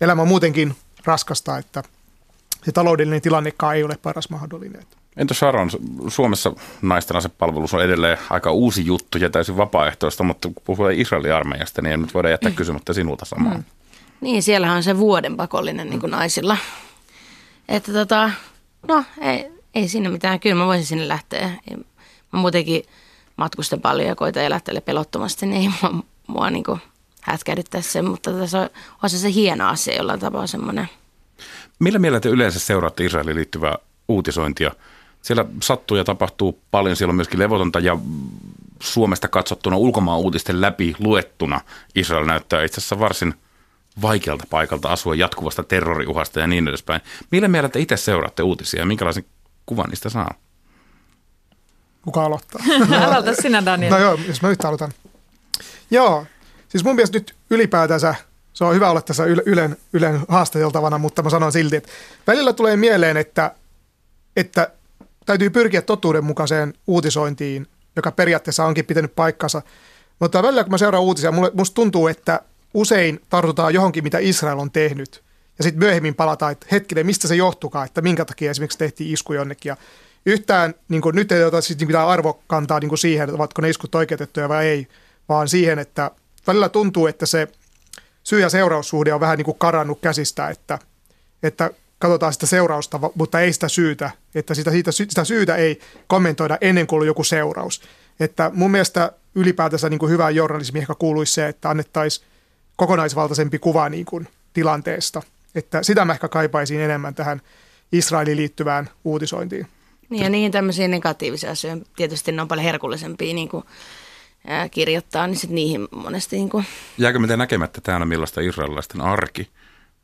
[0.00, 1.82] elämä muutenkin raskasta, että
[2.64, 4.82] se taloudellinen tilannekaan ei ole paras mahdollinen.
[5.16, 5.70] Entä Sharon,
[6.08, 11.34] Suomessa naisten asepalvelus on edelleen aika uusi juttu ja täysin vapaaehtoista, mutta kun puhutaan Israelin
[11.34, 13.56] armeijasta, niin nyt voidaan jättää kysymättä sinulta samaan.
[13.56, 13.64] Mm.
[14.20, 16.56] Niin, siellähän on se vuoden pakollinen niin kuin naisilla.
[17.68, 18.30] Että tota,
[18.88, 20.40] No ei, ei siinä mitään.
[20.40, 21.50] Kyllä mä voisin sinne lähteä.
[22.32, 22.84] Mä muutenkin
[23.36, 26.64] matkustan paljon ja koitan elää tälle pelottomasti, niin ei mua, mua niin
[27.20, 28.02] hätkähdyttää se.
[28.02, 28.68] Mutta tässä on,
[29.02, 30.88] on se, se hieno asia jollain tapaa semmoinen.
[31.78, 33.76] Millä mielellä te yleensä seuraatte Israeliin liittyvää
[34.08, 34.72] uutisointia?
[35.22, 37.98] Siellä sattuu ja tapahtuu paljon, siellä on myöskin levotonta ja
[38.80, 41.60] Suomesta katsottuna ulkomaan uutisten läpi luettuna
[41.94, 43.34] Israel näyttää itse asiassa varsin
[44.02, 47.00] vaikealta paikalta asua jatkuvasta terroriuhasta ja niin edespäin.
[47.30, 49.24] Millä mielellä te itse seuraatte uutisia ja minkälaisen
[49.66, 50.34] kuvan niistä saa?
[52.06, 52.62] Kuka aloittaa?
[53.06, 53.92] Aloita sinä, Daniel.
[53.92, 54.92] No joo, jos mä nyt aloitan.
[55.90, 56.26] Joo,
[56.68, 58.14] siis mun mielestä nyt ylipäätänsä
[58.56, 61.88] se on hyvä olla tässä Yle- Ylen, Ylen haastateltavana, mutta mä sanon silti, että
[62.26, 63.54] välillä tulee mieleen, että,
[64.36, 64.70] että
[65.26, 67.66] täytyy pyrkiä totuudenmukaiseen uutisointiin,
[67.96, 69.62] joka periaatteessa onkin pitänyt paikkansa.
[70.20, 72.40] Mutta välillä kun mä seuraan uutisia, mulle, musta tuntuu, että
[72.74, 75.22] usein tartutaan johonkin, mitä Israel on tehnyt.
[75.58, 79.32] Ja sitten myöhemmin palataan, että hetkinen, mistä se johtukaan, että minkä takia esimerkiksi tehtiin isku
[79.32, 79.70] jonnekin.
[79.70, 79.76] Ja
[80.26, 83.70] yhtään, niin kuin, nyt ei ota siis mitään arvokantaa niin kuin siihen, että ovatko ne
[83.70, 84.86] iskut oikeutettuja vai ei,
[85.28, 86.10] vaan siihen, että
[86.46, 87.48] välillä tuntuu, että se
[88.24, 90.78] syy- ja seuraussuhde on vähän niin kuin karannut käsistä, että,
[91.42, 95.80] että katsotaan sitä seurausta, mutta ei sitä syytä, että sitä, siitä, sy- sitä syytä ei
[96.06, 97.82] kommentoida ennen kuin on joku seuraus.
[98.20, 102.26] Että mun mielestä ylipäätänsä niin kuin hyvään journalismiin ehkä kuuluisi se, että annettaisiin
[102.76, 105.22] kokonaisvaltaisempi kuva niin kuin tilanteesta.
[105.54, 107.42] Että sitä mä ehkä kaipaisin enemmän tähän
[107.92, 109.66] Israeliin liittyvään uutisointiin.
[110.10, 113.64] Niin ja niihin tämmöisiin negatiivisiin asioihin, tietysti ne on paljon herkullisempia niin kuin,
[114.46, 116.64] ää, kirjoittaa, niin sitten niihin monesti niin kuin,
[116.98, 119.48] Jääkö meitä näkemättä täällä millaista israelilaisten arki?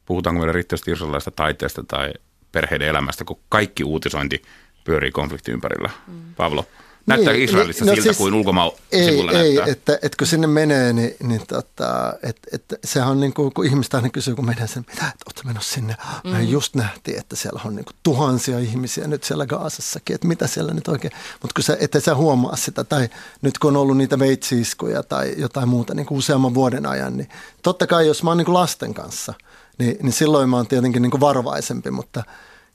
[0.07, 2.12] Puhutaanko meillä riittävästi israelilaista taiteesta tai
[2.53, 4.43] perheiden elämästä, kun kaikki uutisointi
[4.85, 5.91] pyörii konfliktin ympärillä?
[6.07, 6.35] Mm.
[6.37, 6.67] Pavlo,
[7.07, 9.73] näyttääkö Niin, Israelissa no siltä siis kuin ulkomaan Ei, sivulla ei näyttää?
[9.73, 13.67] että, että kun sinne menee, niin, niin tota, et, et, sehän on niin kuin, kun
[13.67, 15.97] ihmiset aina kysyy, kun menee sen, mitä, että ootko menossa sinne?
[16.25, 16.31] Mm.
[16.31, 20.47] Me just nähtiin, että siellä on niin kuin tuhansia ihmisiä nyt siellä Gaasassakin, että mitä
[20.47, 21.12] siellä nyt oikein,
[21.43, 23.09] mutta kun sä, ettei sä huomaa sitä, tai
[23.43, 27.29] nyt kun on ollut niitä veitsiiskuja tai jotain muuta niin kuin useamman vuoden ajan, niin
[27.62, 29.35] totta kai jos mä oon niin kuin lasten kanssa,
[29.79, 32.25] niin, niin silloin mä oon tietenkin niin kuin varovaisempi, mutta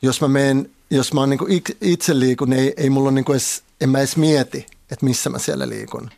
[0.01, 3.15] jos mä menen, jos mä oon niin kuin itse liikun, niin ei, ei mulla ole
[3.15, 6.09] niin kuin edes, en mä edes mieti, että missä mä siellä liikun.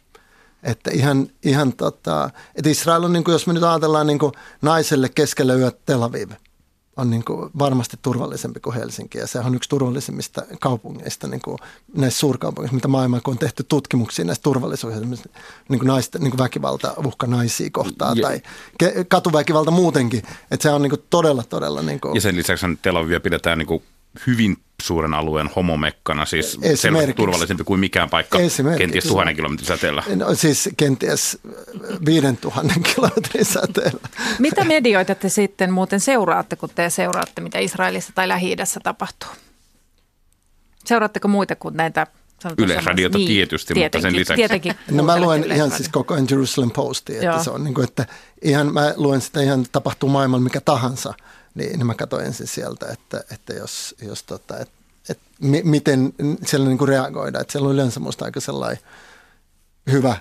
[0.64, 4.32] Että ihan, ihan tota, että Israel on, niin kuin, jos me nyt ajatellaan niin kuin
[4.62, 6.32] naiselle keskellä yöt Tel Aviv,
[6.98, 9.18] on niin kuin varmasti turvallisempi kuin Helsinki.
[9.18, 11.58] Ja se on yksi turvallisimmista kaupungeista niin kuin
[11.96, 15.30] näissä suurkaupungeissa, mitä maailmaa, kun on tehty tutkimuksia näistä turvallisuudesta,
[15.70, 18.42] niin kuin naisten niin kuin väkivalta uhka naisia kohtaan Ja- tai
[18.84, 20.24] ke- katuväkivalta muutenkin.
[20.52, 23.58] Että se on niin kuin todella, todella niin kuin, Ja sen lisäksi Tel Avivia pidetään
[23.58, 23.84] niin kuin
[24.28, 28.38] hyvin suuren alueen homomekkana, siis selvästi turvallisempi kuin mikään paikka
[28.78, 30.04] kenties tuhannen kilometrin säteellä.
[30.16, 31.38] No, siis kenties
[32.06, 34.00] viiden tuhannen kilometrin säteellä.
[34.40, 39.30] Mitä medioita te sitten muuten seuraatte, kun te seuraatte, mitä Israelissa tai lähi tapahtuu?
[40.86, 42.08] Seuraatteko muita kuin näitä
[42.42, 46.14] sanotaan Yleisradiota semmoisia- tietysti, mutta sen tietenkin, lisäksi- Tietenkin No mä luen ihan siis koko
[46.14, 47.44] ajan Jerusalem Postia, että Joo.
[47.44, 48.06] se on niin kuin, että
[48.42, 51.14] ihan mä luen sitä ihan tapahtuu maailmalla mikä tahansa,
[51.56, 54.74] niin, niin mä katsoin ensin sieltä, että, että jos, jos tota, että,
[55.10, 56.14] että mi, miten
[56.46, 58.84] siellä niin kuin reagoidaan, että siellä on yleensä musta aika sellainen
[59.92, 60.18] hyvä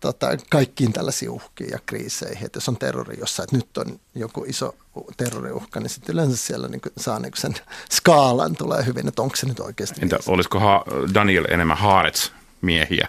[0.00, 4.44] tota, kaikkiin tällaisiin uhkiin ja kriiseihin, että jos on terrori jossain, että nyt on joku
[4.48, 4.74] iso
[5.16, 7.54] terroriuhka, niin sitten yleensä siellä niin kuin saa niin kuin sen
[7.92, 10.30] skaalan tulee hyvin, että onko se nyt oikeasti Entä niin.
[10.30, 13.08] olisiko ha- Daniel enemmän Haarets miehiä?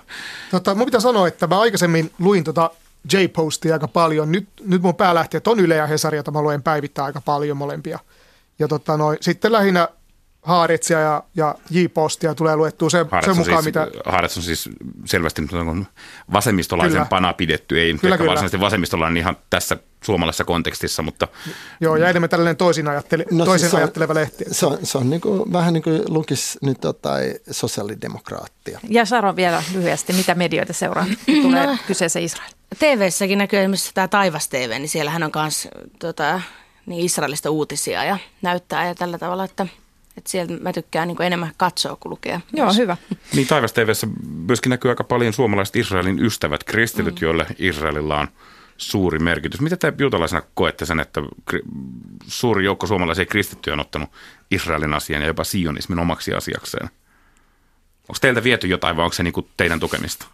[0.51, 2.71] Tota, mun pitää sanoa, että mä aikaisemmin luin tota
[3.13, 4.31] J-postia aika paljon.
[4.31, 7.21] Nyt, nyt mun pää lähtee, että on Yle ja Hesari, jota mä luen päivittää aika
[7.21, 7.99] paljon molempia.
[8.59, 9.87] Ja tota, noi, sitten lähinnä
[10.41, 13.87] Haaretsia ja, ja J-postia tulee luettua sen, sen mukaan, siis, mitä...
[14.05, 14.69] Haarets on siis
[15.05, 15.41] selvästi
[16.33, 18.29] vasemmistolaisempana pidetty, ei Kyllä, ehkä kyllä.
[18.29, 21.27] varsinaisesti vasemmistolainen ihan tässä suomalaisessa kontekstissa, mutta
[21.81, 24.43] Joo, ja enemmän tällainen toisin, ajattele, no, toisen siis se on- ajatteleva lehti.
[24.51, 28.79] Se on, se on niin kuin, vähän niin kuin lukisi nyt jotain sosiaalidemokraattia.
[28.89, 32.51] Ja Saro vielä lyhyesti, mitä medioita seuraa, kun tulee kyseessä Israel?
[32.79, 35.67] TV-säkin näkyy esimerkiksi tämä Taivas TV, niin siellähän on myös
[35.99, 36.41] tota,
[36.85, 39.67] niin Israelista uutisia ja näyttää ja tällä tavalla, että,
[40.17, 42.41] että sieltä mä tykkään niin enemmän katsoa kuin lukea.
[42.53, 42.77] Joo, myös.
[42.77, 42.97] hyvä.
[43.35, 44.07] niin Taivas TVssä
[44.47, 47.25] myöskin näkyy aika paljon suomalaiset Israelin ystävät, kristityt, mm.
[47.25, 48.27] joille Israelilla on
[48.77, 49.61] suuri merkitys.
[49.61, 51.21] Mitä te juutalaisena koette sen, että
[52.27, 54.09] suuri joukko suomalaisia kristittyjä on ottanut
[54.51, 56.89] Israelin asian ja jopa sionismin omaksi asiakseen?
[58.01, 60.25] Onko teiltä viety jotain vai onko se niinku teidän tukemista?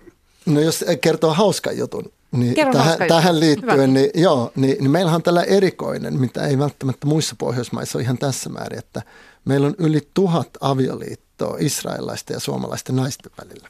[0.46, 3.88] No jos kertoo hauskan jutun, niin Kerro tähän, hauska tähän liittyen, Hyvä.
[3.88, 8.18] niin, joo, niin, niin meillähän on tällä erikoinen, mitä ei välttämättä muissa Pohjoismaissa ole ihan
[8.18, 9.02] tässä määrin, että
[9.48, 13.70] meillä on yli tuhat avioliittoa israelaisten ja suomalaisten naisten välillä.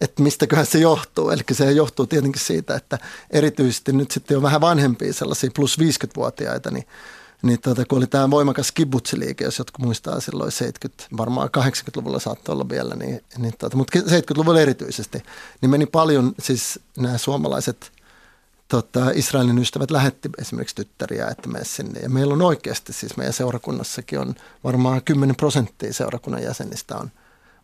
[0.00, 1.30] Että mistäköhän se johtuu?
[1.30, 2.98] Eli se johtuu tietenkin siitä, että
[3.30, 6.84] erityisesti nyt sitten on vähän vanhempia sellaisia plus 50-vuotiaita, niin
[7.42, 12.52] niin tota, kun oli tämä voimakas kibbutsiliike, jos jotkut muistaa silloin 70, varmaan 80-luvulla saattoi
[12.52, 15.22] olla vielä, niin, niin tota, mutta 70-luvulla erityisesti,
[15.60, 17.92] niin meni paljon siis nämä suomalaiset
[18.68, 22.00] tota, Israelin ystävät lähetti esimerkiksi tyttäriä, että mene sinne.
[22.00, 27.10] Ja meillä on oikeasti, siis meidän seurakunnassakin on varmaan 10 prosenttia seurakunnan jäsenistä on,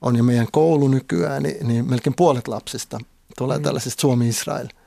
[0.03, 2.99] on jo meidän koulu nykyään, niin, niin melkein puolet lapsista
[3.39, 3.65] tulee mm.
[3.65, 4.69] tällaisista Suomi-Israel–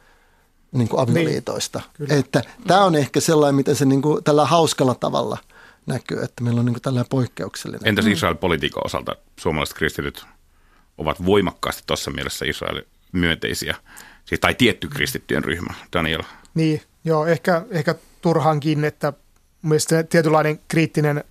[0.72, 1.82] niin kuin avioliitoista.
[2.00, 5.38] Niin, että tämä on ehkä sellainen, miten se niin kuin, tällä hauskalla tavalla
[5.86, 7.88] näkyy, että meillä on niin kuin tällainen poikkeuksellinen.
[7.88, 10.26] Entäs Israel-politiikan osalta suomalaiset kristityt
[10.98, 13.76] ovat voimakkaasti tuossa mielessä Israel myönteisiä,
[14.28, 16.24] siis, tai tietty kristittyjen ryhmä, Daniel?
[16.54, 19.13] Niin, joo, ehkä, ehkä turhankin, että
[19.62, 21.24] mielestäni tietynlainen kriittinen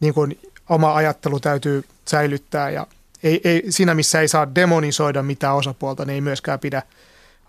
[0.00, 2.86] niin kuin oma ajattelu täytyy säilyttää ja
[3.22, 6.82] ei, ei, siinä, missä ei saa demonisoida mitään osapuolta, niin ei myöskään pidä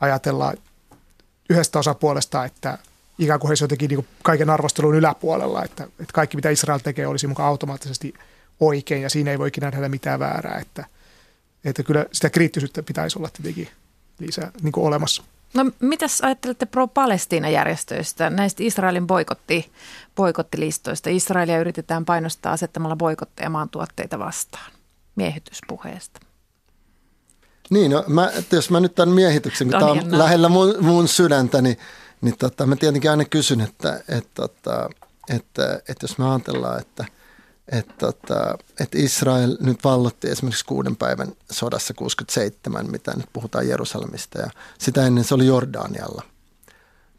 [0.02, 0.54] ajatella
[1.50, 2.78] yhdestä osapuolesta, että
[3.19, 7.08] ikään kuin he jotenkin niin kuin kaiken arvostelun yläpuolella, että, että kaikki mitä Israel tekee
[7.08, 8.13] olisi mukaan automaattisesti
[8.60, 10.86] oikein ja siinä ei voi ikinä nähdä mitään väärää, että,
[11.65, 13.69] että kyllä sitä kriittisyyttä pitäisi olla tietenkin
[14.19, 15.23] lisää niin kuin olemassa.
[15.54, 19.71] No mitäs ajattelette pro-Palestiina-järjestöistä, näistä Israelin boikotti,
[20.15, 21.10] boikottilistoista?
[21.10, 24.71] Israelia yritetään painostaa asettamalla boikotteja maan tuotteita vastaan
[25.15, 26.19] miehityspuheesta.
[27.69, 31.62] Niin, no, mä, jos mä nyt tämän miehityksen, kun tämä on lähellä mun, mun sydäntä,
[31.62, 31.78] niin,
[32.21, 34.89] niin tota, mä tietenkin aina kysyn, että, että, että,
[35.30, 37.06] että, että jos me ajatellaan, että,
[37.71, 44.39] että, että, että Israel nyt vallotti esimerkiksi kuuden päivän sodassa 67, mitä nyt puhutaan Jerusalemista,
[44.39, 46.23] ja sitä ennen se oli Jordanialla.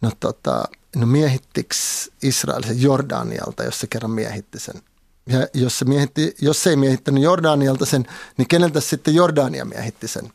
[0.00, 0.64] No, tota,
[0.96, 1.74] no miehittikö
[2.22, 4.82] Israel sen Jordanialta, jos se kerran miehitti sen
[5.26, 8.06] ja jos se, miehitti, jos se ei miehittänyt Jordanialta sen,
[8.36, 10.32] niin keneltä sitten Jordania miehitti sen?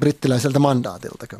[0.00, 1.38] Brittiläiseltä mandaatiltakö?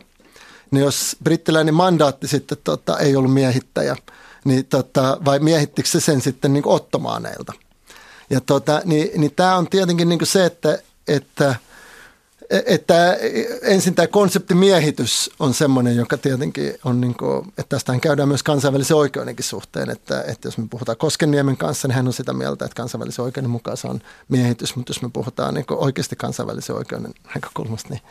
[0.70, 3.96] Niin jos brittiläinen mandaatti sitten tota, ei ollut miehittäjä,
[4.44, 7.52] niin tota, vai miehittikö se sen sitten niin ottomaaneilta?
[8.32, 11.54] Ja tota, niin, niin tämä on tietenkin niin se, että, että–
[12.66, 13.18] että
[13.62, 18.96] ensin tämä konseptimiehitys on semmoinen, joka tietenkin on, niin kuin, että tästähän käydään myös kansainvälisen
[18.96, 22.74] oikeudenkin suhteen, että, että jos me puhutaan Koskenniemen kanssa, niin hän on sitä mieltä, että
[22.74, 27.88] kansainvälisen oikeuden mukaan se on miehitys, mutta jos me puhutaan niin oikeasti kansainvälisen oikeuden näkökulmasta,
[27.88, 28.02] niin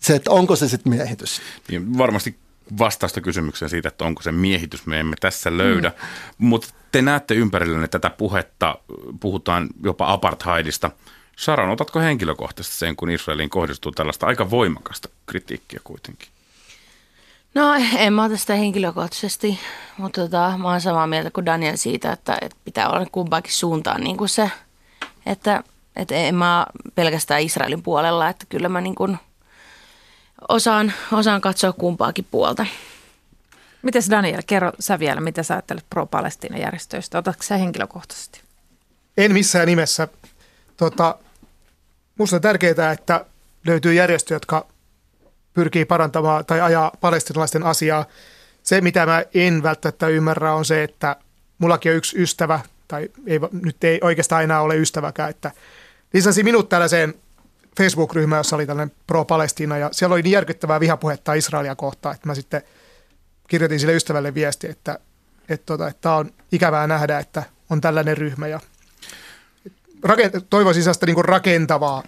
[0.00, 1.40] se, että onko se sitten miehitys?
[1.68, 2.36] Niin varmasti
[2.78, 5.88] vastausta kysymykseen siitä, että onko se miehitys, me emme tässä löydä.
[5.88, 5.94] Mm.
[6.38, 8.78] Mutta te näette ympärillenne tätä puhetta,
[9.20, 10.90] puhutaan jopa apartheidista–
[11.38, 16.28] Sharon, otatko henkilökohtaisesti sen, kun Israeliin kohdistuu tällaista aika voimakasta kritiikkiä kuitenkin?
[17.54, 19.60] No en mä ota sitä henkilökohtaisesti,
[19.96, 24.00] mutta tota, mä oon samaa mieltä kuin Daniel siitä, että, että pitää olla kumpaakin suuntaan
[24.00, 24.50] niin kuin se,
[25.26, 25.62] että,
[25.96, 29.18] että en mä pelkästään Israelin puolella, että kyllä mä niin kuin
[30.48, 32.66] osaan, osaan katsoa kumpaakin puolta.
[33.82, 37.18] Mites Daniel, kerro sä vielä, mitä sä ajattelet pro-Palestiina-järjestöistä?
[37.18, 38.40] Otatko sä henkilökohtaisesti?
[39.16, 40.08] En missään nimessä.
[40.76, 41.18] Tota,
[42.18, 43.24] Minusta on tärkeää, että
[43.66, 44.66] löytyy järjestö, jotka
[45.54, 48.04] pyrkii parantamaan tai ajaa palestinalaisten asiaa.
[48.62, 51.16] Se, mitä mä en välttämättä ymmärrä, on se, että
[51.58, 55.50] mullakin on yksi ystävä, tai ei, nyt ei oikeastaan enää ole ystäväkään, että
[56.12, 57.14] lisäsi minut tällaiseen
[57.78, 62.34] Facebook-ryhmään, jossa oli tällainen pro-Palestina, ja siellä oli niin järkyttävää vihapuhetta Israelia kohtaan, että mä
[62.34, 62.62] sitten
[63.48, 64.98] kirjoitin sille ystävälle viesti, että
[65.48, 68.60] että, tota, että on ikävää nähdä, että on tällainen ryhmä, ja
[70.50, 72.02] toivoisin sellaista niin rakentavaa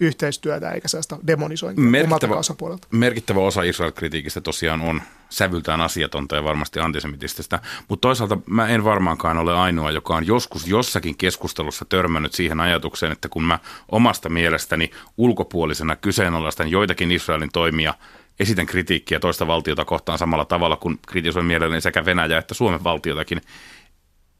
[0.00, 2.88] yhteistyötä eikä sellaista demonisointia merkittävä, osapuolelta.
[2.90, 9.38] Merkittävä osa Israel-kritiikistä tosiaan on sävyltään asiatonta ja varmasti antisemitististä, mutta toisaalta mä en varmaankaan
[9.38, 13.58] ole ainoa, joka on joskus jossakin keskustelussa törmännyt siihen ajatukseen, että kun mä
[13.92, 17.94] omasta mielestäni ulkopuolisena kyseenalaistan joitakin Israelin toimia,
[18.40, 23.40] esitän kritiikkiä toista valtiota kohtaan samalla tavalla kuin kritisoin mielelläni sekä Venäjä että Suomen valtiotakin,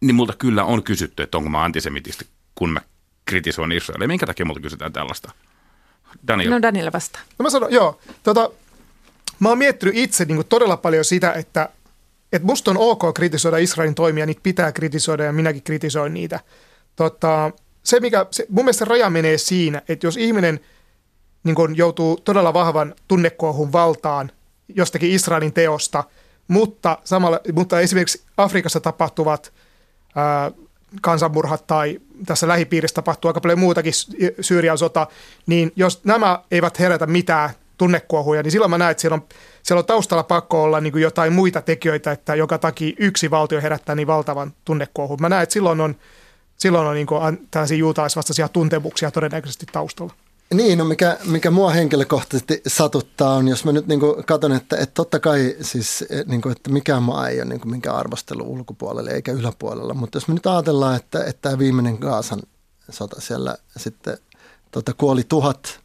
[0.01, 2.81] niin multa kyllä on kysytty, että onko mä antisemitisti kun mä
[3.25, 4.09] kritisoin Israelia.
[4.09, 5.33] Minkä takia multa kysytään tällaista?
[6.29, 6.51] Daniel.
[6.51, 7.23] No Daniel vastaa.
[7.39, 8.01] No mä sanon, joo.
[8.23, 8.51] Tota,
[9.39, 11.69] mä oon miettinyt itse niin todella paljon sitä, että,
[12.33, 16.41] että musta on ok kritisoida Israelin toimia, niitä pitää kritisoida ja minäkin kritisoin niitä.
[16.97, 17.51] Tota,
[17.83, 20.61] se, mikä, se, mun mielestä raja menee siinä, että jos ihminen
[21.45, 24.31] niin kun joutuu todella vahvan tunnekuohun valtaan
[24.69, 26.05] jostakin Israelin teosta,
[26.49, 29.53] mutta, samalla, mutta esimerkiksi Afrikassa tapahtuvat
[30.15, 30.53] ää,
[31.01, 33.93] kansanmurhat tai tässä lähipiirissä tapahtuu aika paljon muutakin
[34.41, 35.07] Syyrian sota,
[35.47, 39.25] niin jos nämä eivät herätä mitään tunnekuohuja, niin silloin mä näen, että siellä on,
[39.63, 43.95] siellä on taustalla pakko olla niin jotain muita tekijöitä, että joka takia yksi valtio herättää
[43.95, 45.19] niin valtavan tunnekuohun.
[45.21, 45.97] Mä näen, että silloin on,
[46.57, 50.15] silloin on niin kuin tällaisia juutalaisvastaisia tuntemuksia todennäköisesti taustalla.
[50.55, 54.95] Niin, no mikä, mikä mua henkilökohtaisesti satuttaa on, jos mä nyt niin katson, että, että
[54.95, 59.11] totta kai siis, niin kuin, että mikään maa ei ole niin kuin minkään arvostelu ulkopuolelle
[59.11, 62.43] eikä yläpuolella, mutta jos me nyt ajatellaan, että, että tämä viimeinen Gaasan
[62.91, 64.19] sota siellä sitten
[64.71, 65.81] tota, kuoli tuhat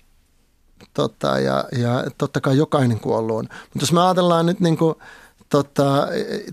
[0.93, 3.45] tota, ja, ja totta kai jokainen kuollut on.
[3.52, 4.95] Mutta jos me ajatellaan nyt niin kuin,
[5.50, 6.08] tota,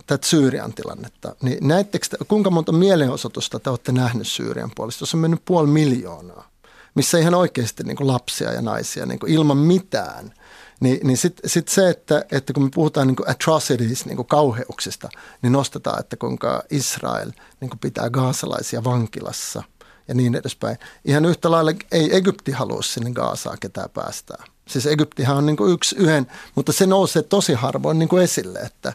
[0.06, 5.02] tätä Syyrian tilannetta, niin näettekö, kuinka monta mielenosoitusta te olette nähneet Syyrian puolesta?
[5.02, 6.48] Jos on mennyt puoli miljoonaa
[6.96, 10.34] missä ihan oikeasti niin kuin lapsia ja naisia niin kuin ilman mitään.
[10.80, 15.08] Ni, niin sitten sit se, että, että kun me puhutaan niin atrocities, niin kauheuksista,
[15.42, 17.30] niin nostetaan, että kuinka Israel
[17.60, 19.62] niin kuin pitää gaasalaisia vankilassa
[20.08, 20.76] ja niin edespäin.
[21.04, 24.44] Ihan yhtä lailla ei Egypti halua sinne Gaasaa ketään päästää.
[24.68, 28.58] Siis Egyptihan on niin kuin yksi yhden, mutta se nousee tosi harvoin niin kuin esille,
[28.58, 28.92] että,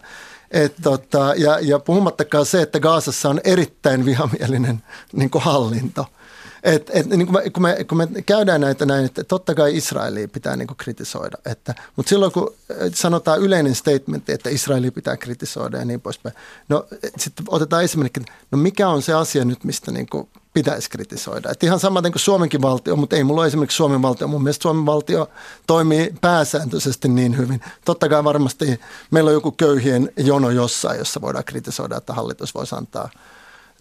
[0.51, 4.83] et tota, ja, ja puhumattakaan se, että Gaasassa on erittäin vihamielinen
[5.13, 6.05] niin kuin hallinto–
[6.63, 9.78] et, et, niin kun, me, kun, me, kun me käydään näitä näin, että totta kai
[9.78, 12.54] Israelia pitää niin kritisoida, että, mutta silloin kun
[12.93, 16.36] sanotaan yleinen statement, että Israelia pitää kritisoida ja niin poispäin,
[16.69, 16.86] no
[17.17, 21.50] sitten otetaan esimerkiksi, no mikä on se asia nyt, mistä niin kuin pitäisi kritisoida.
[21.52, 24.28] Et ihan samaten kuin Suomenkin valtio, mutta ei mulla ole esimerkiksi Suomen valtio.
[24.28, 25.30] Mun mielestä Suomen valtio
[25.67, 27.62] toimii pääsääntöisesti niin hyvin.
[27.86, 28.80] Totta kai varmasti
[29.12, 33.10] meillä on joku köyhien jono jossain, jossa voidaan kritisoida, että hallitus voisi antaa–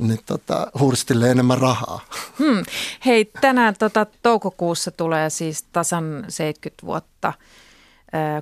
[0.01, 2.01] niin tota, Hurstille enemmän rahaa.
[2.39, 2.65] Hmm.
[3.07, 7.33] Hei, tänään tota, toukokuussa tulee siis tasan 70 vuotta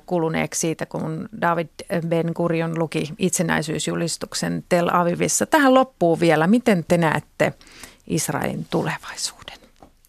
[0.05, 1.69] kuluneeksi siitä, kun David
[2.07, 5.45] Ben Gurion luki itsenäisyysjulistuksen Tel Avivissa.
[5.45, 6.47] Tähän loppuu vielä.
[6.47, 7.53] Miten te näette
[8.07, 9.57] Israelin tulevaisuuden?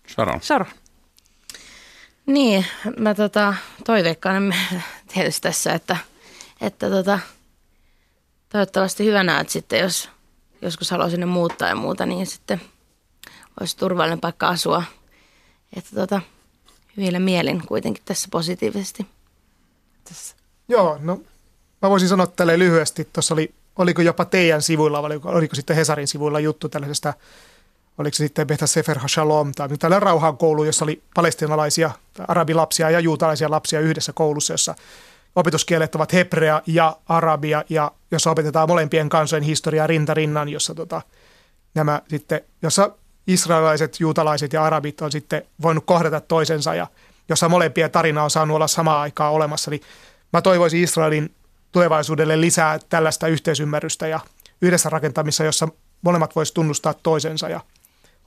[0.09, 0.43] Sharon.
[0.43, 0.71] Sharon.
[2.27, 2.67] Niin,
[2.99, 3.55] mä tota,
[3.87, 4.55] toiveikkaan
[5.15, 5.97] tietysti tässä, että,
[6.61, 7.19] että tota,
[8.49, 10.09] toivottavasti hyvä näet sitten, jos–
[10.63, 12.61] joskus haluaa sinne muuttaa ja muuta, niin sitten
[13.61, 14.83] olisi turvallinen paikka asua.
[15.77, 16.21] Että tota,
[16.97, 19.07] hyvillä mielin kuitenkin tässä positiivisesti.
[20.05, 20.37] Tässä.
[20.69, 21.21] Joo, no
[21.83, 23.09] mä voisin sanoa tälle lyhyesti.
[23.13, 27.15] Tuossa oli, oliko jopa teidän sivuilla, vai oliko, oliko sitten Hesarin sivuilla juttu tällaisesta,
[27.99, 31.91] oliko se sitten Beta Sefer HaShalom, tai tällainen rauhan koulu, jossa oli palestinalaisia,
[32.29, 34.75] arabilapsia ja juutalaisia lapsia yhdessä koulussa, jossa
[35.37, 41.03] opetuskielet ovat hebrea ja arabia, ja jossa opetetaan molempien kansojen historiaa rinta rinnan, jossa tota,
[41.75, 42.91] nämä sitten, jossa
[43.27, 46.87] israelilaiset, juutalaiset ja arabit on sitten voinut kohdata toisensa, ja
[47.29, 49.71] jossa molempien tarina on saanut olla samaan aikaan olemassa.
[49.71, 49.83] Niin
[50.33, 51.35] mä toivoisin Israelin
[51.73, 54.21] tulevaisuudelle lisää tällaista yhteisymmärrystä ja
[54.63, 55.69] yhdessä rakentamissa, jossa
[56.03, 57.61] molemmat voisivat tunnustaa toisensa ja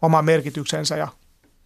[0.01, 1.07] oman merkityksensä ja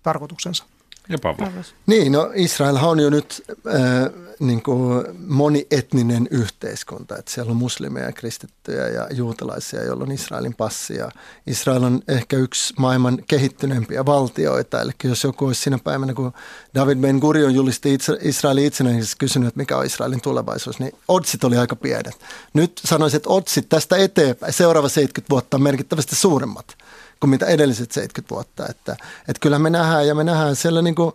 [0.04, 0.64] tarkoituksensa.
[1.10, 1.48] Ja Pavlo.
[1.86, 7.18] Niin, no Israel on jo nyt äh, niin kuin monietninen yhteiskunta.
[7.18, 10.96] Että siellä on muslimeja, kristittyjä ja juutalaisia, joilla on Israelin passi.
[10.96, 11.12] Ja
[11.48, 14.82] Israel on ehkä yksi maailman kehittyneempiä valtioita.
[14.82, 16.34] Eli jos joku olisi siinä päivänä, kun
[16.76, 21.58] David Ben Gurion julisti Israelin itsenäisesti kysynyt, että mikä on Israelin tulevaisuus, niin otsit oli
[21.58, 22.20] aika pienet.
[22.54, 26.78] Nyt sanoisin, että otsit tästä eteenpäin seuraava 70 vuotta on merkittävästi suuremmat
[27.20, 28.66] kuin mitä edelliset 70 vuotta.
[28.70, 31.12] Että, että kyllä me nähdään ja me nähdään siellä niin kuin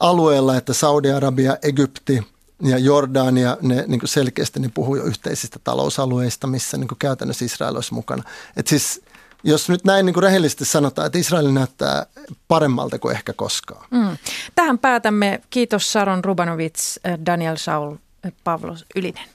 [0.00, 2.22] alueella, että Saudi-Arabia, Egypti
[2.62, 7.44] ja Jordania, ne niin kuin selkeästi ne puhuu jo yhteisistä talousalueista, missä niin kuin käytännössä
[7.44, 8.22] Israel olisi mukana.
[8.56, 9.02] Että siis
[9.44, 12.06] jos nyt näin niin kuin rehellisesti sanotaan, että Israel näyttää
[12.48, 13.86] paremmalta kuin ehkä koskaan.
[13.90, 14.16] Mm.
[14.54, 15.40] Tähän päätämme.
[15.50, 17.96] Kiitos Sharon Rubanovits, Daniel Saul,
[18.44, 19.28] Pavlos Ylinen.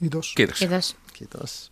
[0.00, 0.32] Kiitos.
[0.36, 0.58] Kiitos.
[0.58, 0.96] Kiitos.
[1.12, 1.70] Kiitos.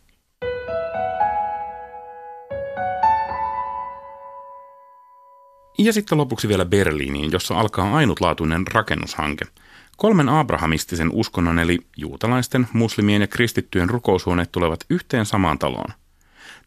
[5.79, 9.45] Ja sitten lopuksi vielä Berliiniin, jossa alkaa ainutlaatuinen rakennushanke.
[9.97, 15.93] Kolmen abrahamistisen uskonnon eli juutalaisten, muslimien ja kristittyjen rukoushuoneet tulevat yhteen samaan taloon.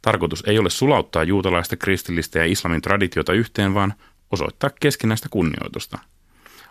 [0.01, 3.93] Tarkoitus ei ole sulauttaa juutalaista, kristillistä ja islamin traditiota yhteen, vaan
[4.31, 5.99] osoittaa keskinäistä kunnioitusta.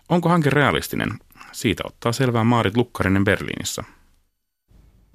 [0.09, 1.09] Onko hanke realistinen?
[1.51, 3.83] Siitä ottaa selvää Maarit Lukkarinen Berliinissä.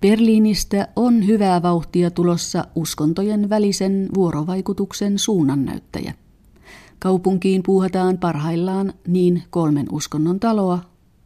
[0.00, 6.14] Berliinistä on hyvää vauhtia tulossa uskontojen välisen vuorovaikutuksen suunnannäyttäjä.
[6.98, 10.78] Kaupunkiin puuhataan parhaillaan niin kolmen uskonnon taloa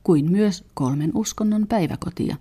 [0.03, 2.37] kuin myös kolmen uskonnon päiväkotia.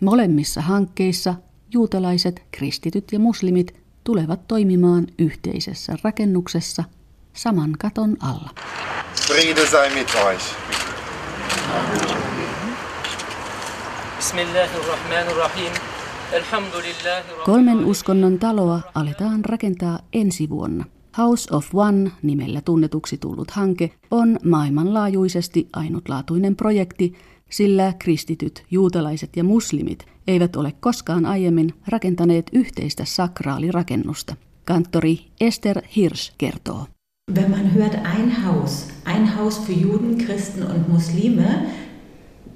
[0.00, 1.34] Molemmissa hankkeissa
[1.72, 3.74] juutalaiset, kristityt ja muslimit
[4.04, 6.84] tulevat toimimaan yhteisessä rakennuksessa
[7.32, 8.50] saman katon alla.
[9.26, 10.44] Friede sei mit euch.
[17.44, 20.84] Kolmen uskonnon taloa aletaan rakentaa ensi vuonna–
[21.18, 27.12] House of One nimellä tunnetuksi tullut hanke on maailmanlaajuisesti ainutlaatuinen projekti,
[27.50, 34.36] sillä kristityt, juutalaiset ja muslimit eivät ole koskaan aiemmin rakentaneet yhteistä sakraalirakennusta.
[34.64, 36.86] Kanttori Esther Hirsch kertoo.
[37.34, 41.66] Wenn man hört ein Haus, ein Haus für Juden, Christen und Muslime,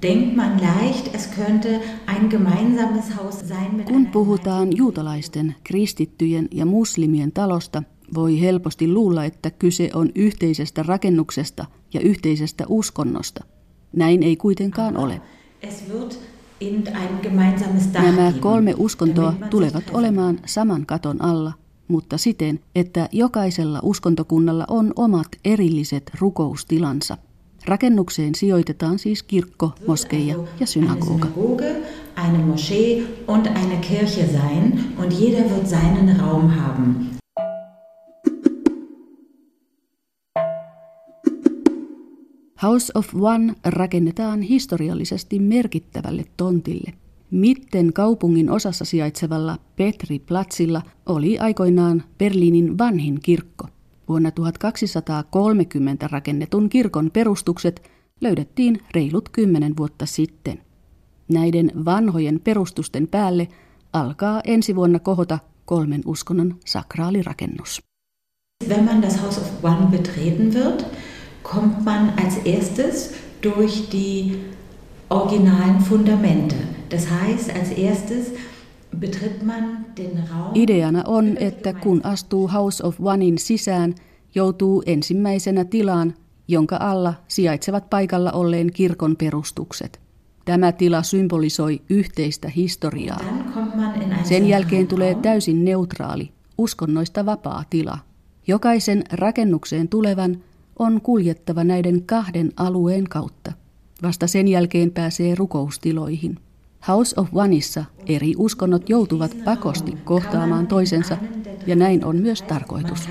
[0.01, 7.31] denkt man leicht, es könnte ein gemeinsames Haus sein Kun puhutaan juutalaisten, kristittyjen ja muslimien
[7.31, 7.83] talosta,
[8.15, 13.43] voi helposti luulla, että kyse on yhteisestä rakennuksesta ja yhteisestä uskonnosta.
[13.95, 15.21] Näin ei kuitenkaan ole.
[17.93, 21.53] Nämä kolme uskontoa tulevat olemaan saman katon alla,
[21.87, 27.17] mutta siten, että jokaisella uskontokunnalla on omat erilliset rukoustilansa.
[27.65, 31.27] Rakennukseen sijoitetaan siis kirkko, moskeija ja synagoga.
[32.27, 37.14] Eine Moschee und eine Kirche sein und jeder wird seinen Raum haben.
[42.63, 46.93] House of One rakennetaan historiallisesti merkittävälle tontille.
[47.31, 53.67] Mitten kaupungin osassa sijaitsevalla Petri Platzilla oli aikoinaan Berliinin vanhin kirkko.
[54.09, 57.91] Vuonna 1230 rakennetun kirkon perustukset
[58.21, 60.61] löydettiin reilut kymmenen vuotta sitten.
[61.27, 63.47] Näiden vanhojen perustusten päälle
[63.93, 67.81] alkaa ensi vuonna kohota kolmen uskonnon sakraalirakennus.
[68.67, 70.85] Wenn man das House of One betreten wird,
[71.53, 74.37] kommt man als erstes durch die
[75.09, 76.55] originalen Fundamente.
[76.89, 78.31] Das heißt, als erstes
[78.99, 80.51] betritt man den Raum.
[80.55, 83.95] Ideana on, että kun astuu House of Onein sisään,
[84.35, 86.13] joutuu ensimmäisenä tilaan,
[86.47, 89.99] jonka alla sijaitsevat paikalla olleen kirkon perustukset.
[90.45, 93.19] Tämä tila symbolisoi yhteistä historiaa.
[94.23, 97.97] Sen jälkeen tulee täysin neutraali, uskonnoista vapaa tila.
[98.47, 100.37] Jokaisen rakennukseen tulevan
[100.79, 103.51] on kuljettava näiden kahden alueen kautta.
[104.03, 106.37] Vasta sen jälkeen pääsee rukoustiloihin.
[106.87, 111.17] House of Oneissa eri uskonnot joutuvat pakosti kohtaamaan toisensa,
[111.67, 113.09] ja näin on myös tarkoitus.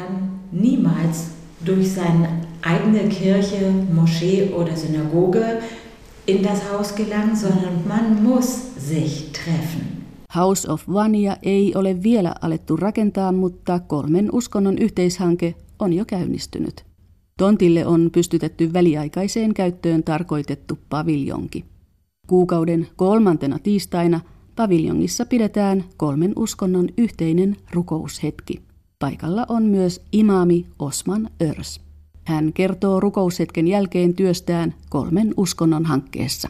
[0.52, 1.26] Niemals
[1.66, 2.28] durch seine
[2.72, 5.62] eigene Kirche, Moschee oder Synagoge
[6.26, 9.82] in das Haus gelangen, sondern man muss sich treffen.
[10.36, 16.93] House of Onea ei ole vielä alettu rakentaa, mutta kolmen uskonnon yhteishanke on jo käynnistynyt.
[17.38, 21.64] Tontille on pystytetty väliaikaiseen käyttöön tarkoitettu paviljonki.
[22.26, 24.20] Kuukauden kolmantena tiistaina
[24.56, 28.62] paviljongissa pidetään kolmen uskonnon yhteinen rukoushetki.
[28.98, 31.80] Paikalla on myös imaami Osman Örs.
[32.24, 36.48] Hän kertoo rukoushetken jälkeen työstään kolmen uskonnon hankkeessa.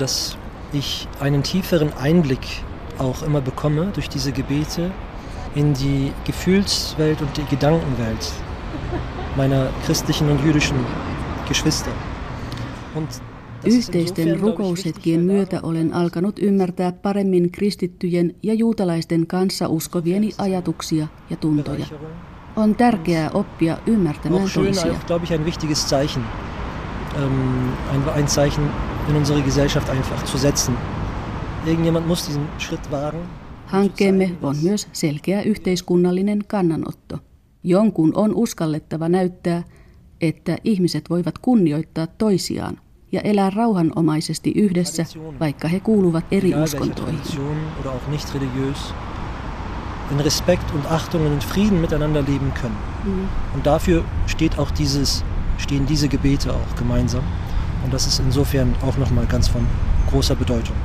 [0.00, 0.38] Dass
[0.72, 2.44] ich einen tieferen Einblick
[2.98, 4.90] auch immer bekomme durch diese Gebete
[5.56, 8.49] in die Gefühlswelt und die Gedankenwelt
[9.36, 10.76] meiner christlichen und jüdischen
[11.48, 11.92] Geschwister.
[12.94, 13.22] Und
[13.64, 21.86] Yhteisten rukoushetkien myötä olen alkanut ymmärtää paremmin kristittyjen ja juutalaisten kanssa uskovieni ajatuksia ja tuntoja.
[22.56, 24.94] On tärkeää oppia ymmärtämään toisia.
[25.06, 26.22] glaube ich, ein wichtiges Zeichen.
[27.16, 27.68] Ähm,
[28.16, 28.70] ein Zeichen
[29.08, 30.74] in unsere Gesellschaft einfach zu setzen.
[31.66, 33.20] Irgendjemand muss diesen Schritt wagen.
[33.66, 37.18] Hankkeemme on myös selkeä yhteiskunnallinen kannanotto.
[37.62, 39.62] Jonkun on uskallettava näyttää,
[40.20, 42.80] että ihmiset voivat kunnioittaa toisiaan
[43.12, 45.06] ja elää rauhanomaisesti yhdessä,
[45.40, 47.20] vaikka he kuuluvat eri uskontoihin.
[50.10, 52.76] In Respekt und Achtung und in Frieden miteinander leben können.
[53.04, 53.28] Mhm.
[53.54, 55.24] Und dafür steht auch dieses,
[55.58, 57.22] stehen diese Gebete auch gemeinsam.
[57.84, 59.66] Und das ist insofern auch nochmal ganz von
[60.10, 60.76] großer Bedeutung.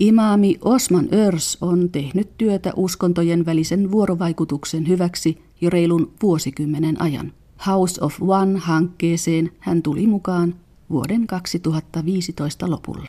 [0.00, 7.32] Imaami Osman Örs on tehnyt työtä uskontojen välisen vuorovaikutuksen hyväksi jo reilun vuosikymmenen ajan.
[7.66, 10.54] House of One-hankkeeseen hän tuli mukaan
[10.90, 13.06] vuoden 2015 lopulla.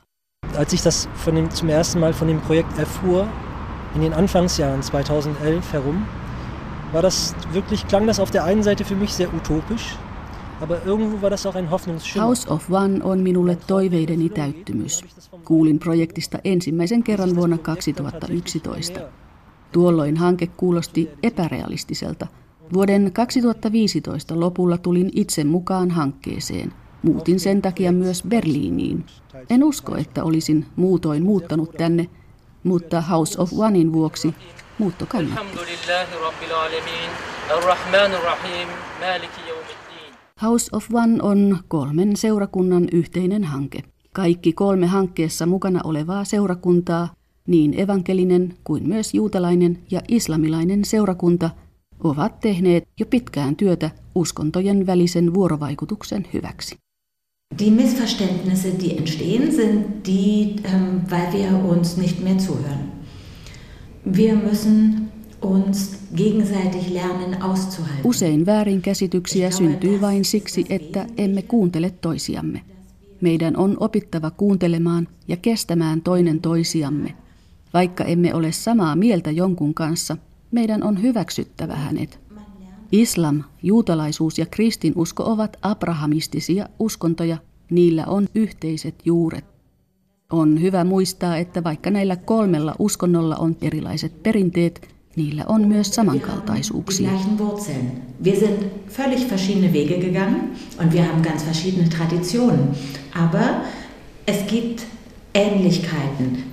[0.57, 3.27] Als ich das von dem, zum ersten Mal von dem Projekt erfuhr,
[3.95, 6.05] in den Anfangsjahren 2011 herum,
[6.93, 9.97] war das wirklich, klang das auf der einen Seite für mich sehr utopisch,
[10.61, 12.25] aber irgendwo war das auch ein Hoffnungsschimmer.
[12.25, 15.03] House of One on minulle toiveideni täyttymys.
[15.43, 18.93] Kuulin projektista ensimmäisen kerran vuonna 2011.
[19.71, 22.27] Tuolloin hanke kuulosti epärealistiselta.
[22.73, 26.73] Vuoden 2015 lopulla tulin itse mukaan hankkeeseen.
[27.03, 29.05] Muutin sen takia myös Berliiniin.
[29.49, 32.09] En usko, että olisin muutoin muuttanut tänne,
[32.63, 34.35] mutta House of Onein vuoksi
[34.79, 35.45] muutto kannatti.
[40.41, 43.79] House of One on kolmen seurakunnan yhteinen hanke.
[44.13, 47.13] Kaikki kolme hankkeessa mukana olevaa seurakuntaa,
[47.47, 51.49] niin evankelinen kuin myös juutalainen ja islamilainen seurakunta–
[52.03, 56.75] ovat tehneet jo pitkään työtä uskontojen välisen vuorovaikutuksen hyväksi.
[57.59, 62.91] Die Missverständnisse, die entstehen, sind die, ähm, weil wir uns nicht mehr zuhören.
[64.17, 68.05] Wir müssen uns gegenseitig lernen auszuhalten.
[68.05, 72.61] Usein väärinkäsityksiä syntyy vain siksi, että emme kuuntele toisiamme.
[73.21, 77.15] Meidän on opittava kuuntelemaan ja kestämään toinen toisiamme.
[77.73, 80.17] Vaikka emme ole samaa mieltä jonkun kanssa,
[80.55, 82.19] meidän on hyväksyttävä hänet.
[82.91, 87.37] Islam, juutalaisuus ja kristinusko ovat abrahamistisia uskontoja,
[87.69, 89.45] niillä on yhteiset juuret.
[90.31, 97.09] On hyvä muistaa, että vaikka näillä kolmella uskonnolla on erilaiset perinteet, niillä on myös samankaltaisuuksia.
[98.23, 98.63] Wir sind
[98.97, 102.69] völlig verschiedene Wege gegangen und wir haben ganz verschiedene Traditionen.
[103.15, 103.47] Aber
[104.27, 104.81] es gibt
[105.35, 106.44] Ähnlichkeiten.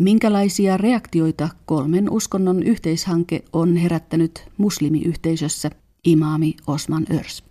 [0.00, 5.70] Minkälaisia reaktioita kolmen uskonnon yhteishanke on herättänyt muslimiyhteisössä,
[6.04, 7.44] imaami Osman Örs?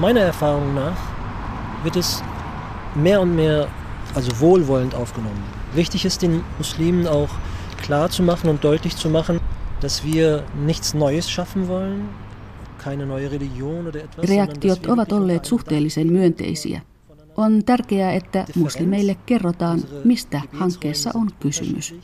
[0.00, 0.98] Meiner Erfahrung nach
[1.84, 2.24] wird es
[2.94, 3.68] mehr und mehr
[4.14, 5.42] also wohlwollend aufgenommen.
[5.76, 7.30] Wichtig ist den Muslimen auch
[7.86, 9.40] klar zu machen und deutlich zu machen,
[9.80, 12.08] dass wir nichts Neues schaffen wollen,
[12.84, 14.28] keine neue Religion oder etwas.
[14.30, 16.80] Reaktiot ovat olleet suhteellisen myönteisiä.
[17.38, 21.94] On tärkeää, että muslimeille kerrotaan, mistä hankkeessa on kysymys.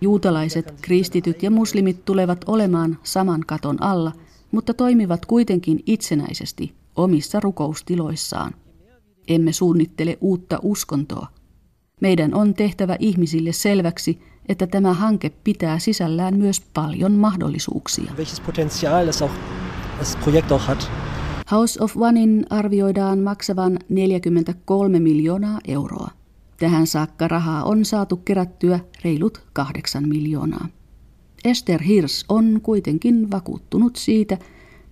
[0.00, 4.12] Juutalaiset, kristityt ja muslimit tulevat olemaan saman katon alla,
[4.50, 8.54] mutta toimivat kuitenkin itsenäisesti omissa rukoustiloissaan.
[9.28, 11.26] Emme suunnittele uutta uskontoa.
[12.00, 14.18] Meidän on tehtävä ihmisille selväksi,
[14.48, 18.12] että tämä hanke pitää sisällään myös paljon mahdollisuuksia.
[18.16, 19.34] Welches Potenzial das, auch,
[19.98, 20.90] das Projekt auch hat.
[21.52, 26.10] House of Onein arvioidaan maksavan 43 miljoonaa euroa.
[26.58, 30.68] Tähän saakka rahaa on saatu kerättyä reilut 8 miljoonaa.
[31.44, 34.38] Esther Hirs on kuitenkin vakuuttunut siitä,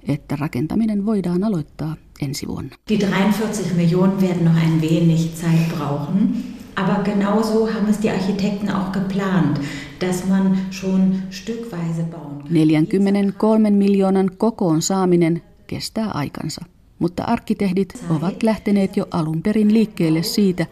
[0.08, 2.76] että rakentaminen voidaan aloittaa ensi vuonna.
[2.88, 6.36] Die 43 Millionen werden noch ein wenig Zeit brauchen.
[6.76, 9.60] Aber genauso haben es die Architekten auch geplant,
[10.00, 12.54] dass man schon stückweise bauen kann.
[12.54, 16.64] 43 miljoonan kokoon saaminen kestää aikansa.
[16.98, 20.66] Mutta arkkitehdit ovat lähteneet jo alun perin liikkeelle siitä,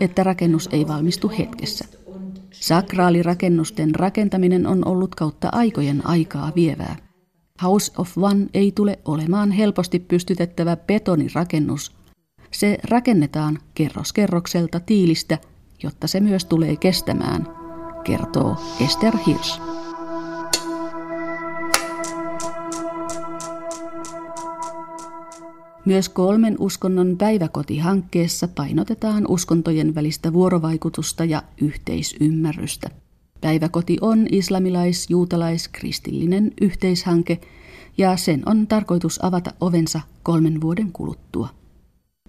[0.00, 1.84] että rakennus ei valmistu hetkessä.
[2.52, 6.96] Sakraalirakennusten rakentaminen on ollut kautta aikojen aikaa vievää.
[7.62, 11.92] House of One ei tule olemaan helposti pystytettävä betonirakennus.
[12.50, 15.38] Se rakennetaan kerroskerrokselta tiilistä,
[15.82, 17.48] jotta se myös tulee kestämään,
[18.04, 19.60] kertoo Esther Hirsch.
[25.86, 32.90] Myös kolmen uskonnon päiväkotihankkeessa painotetaan uskontojen välistä vuorovaikutusta ja yhteisymmärrystä.
[33.40, 37.40] Päiväkoti on islamilais-, juutalais-, kristillinen yhteishanke
[37.98, 41.48] ja sen on tarkoitus avata ovensa kolmen vuoden kuluttua.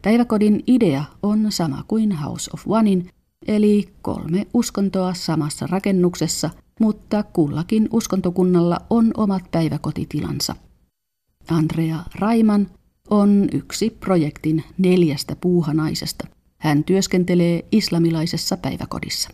[0.01, 3.09] Päiväkodin idea on sama kuin House of Onein,
[3.47, 6.49] eli kolme uskontoa samassa rakennuksessa,
[6.79, 10.55] mutta kullakin uskontokunnalla on omat päiväkotitilansa.
[11.49, 12.67] Andrea Raiman
[13.09, 16.27] on yksi projektin neljästä puuhanaisesta.
[16.57, 19.29] Hän työskentelee islamilaisessa päiväkodissa.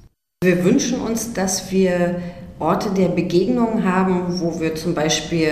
[0.45, 2.15] Wir wünschen uns, dass wir
[2.59, 5.51] Orte der Begegnung haben, wo wir zum Beispiel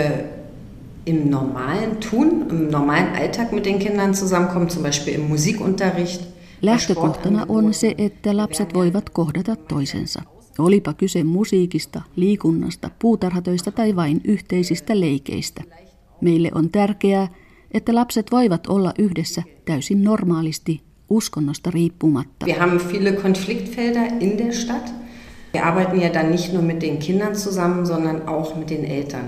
[1.06, 6.22] im normalen Tun, im normalen Alltag mit den Kindern zusammenkommen, zum Beispiel im Musikunterricht.
[6.62, 10.22] Lähtökohtana on se, että lapset voivat kohdata toisensa.
[10.60, 15.64] Olipa kyse musiikista, liikunnasta, puutarhatöistä tai vain yhteisistä leikeistä.
[16.22, 17.28] Meille on tärkeää,
[17.74, 22.46] että lapset voivat olla yhdessä täysin normaalisti uskonnosta riippumatta.
[22.46, 24.94] Wir haben viele Konfliktfelder in der Stadt.
[25.54, 29.26] Wir arbeiten ja dann nicht nur mit den Kindern zusammen, sondern auch mit den Eltern.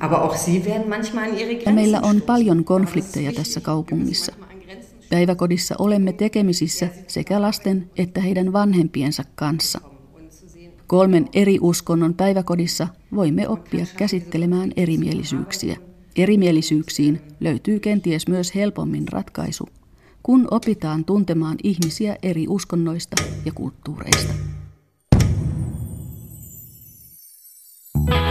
[0.00, 4.32] Aber auch sie werden manchmal an ihre Grenzen Meillä on paljon konflikteja tässä kaupungissa.
[5.10, 9.80] Päiväkodissa olemme tekemisissä sekä lasten että heidän vanhempiensa kanssa.
[10.86, 15.76] Kolmen eri uskonnon päiväkodissa voimme oppia käsittelemään erimielisyyksiä.
[16.16, 19.68] Erimielisyyksiin löytyy kenties myös helpommin ratkaisu,
[20.22, 24.34] kun opitaan tuntemaan ihmisiä eri uskonnoista ja kulttuureista.
[27.94, 28.23] thank you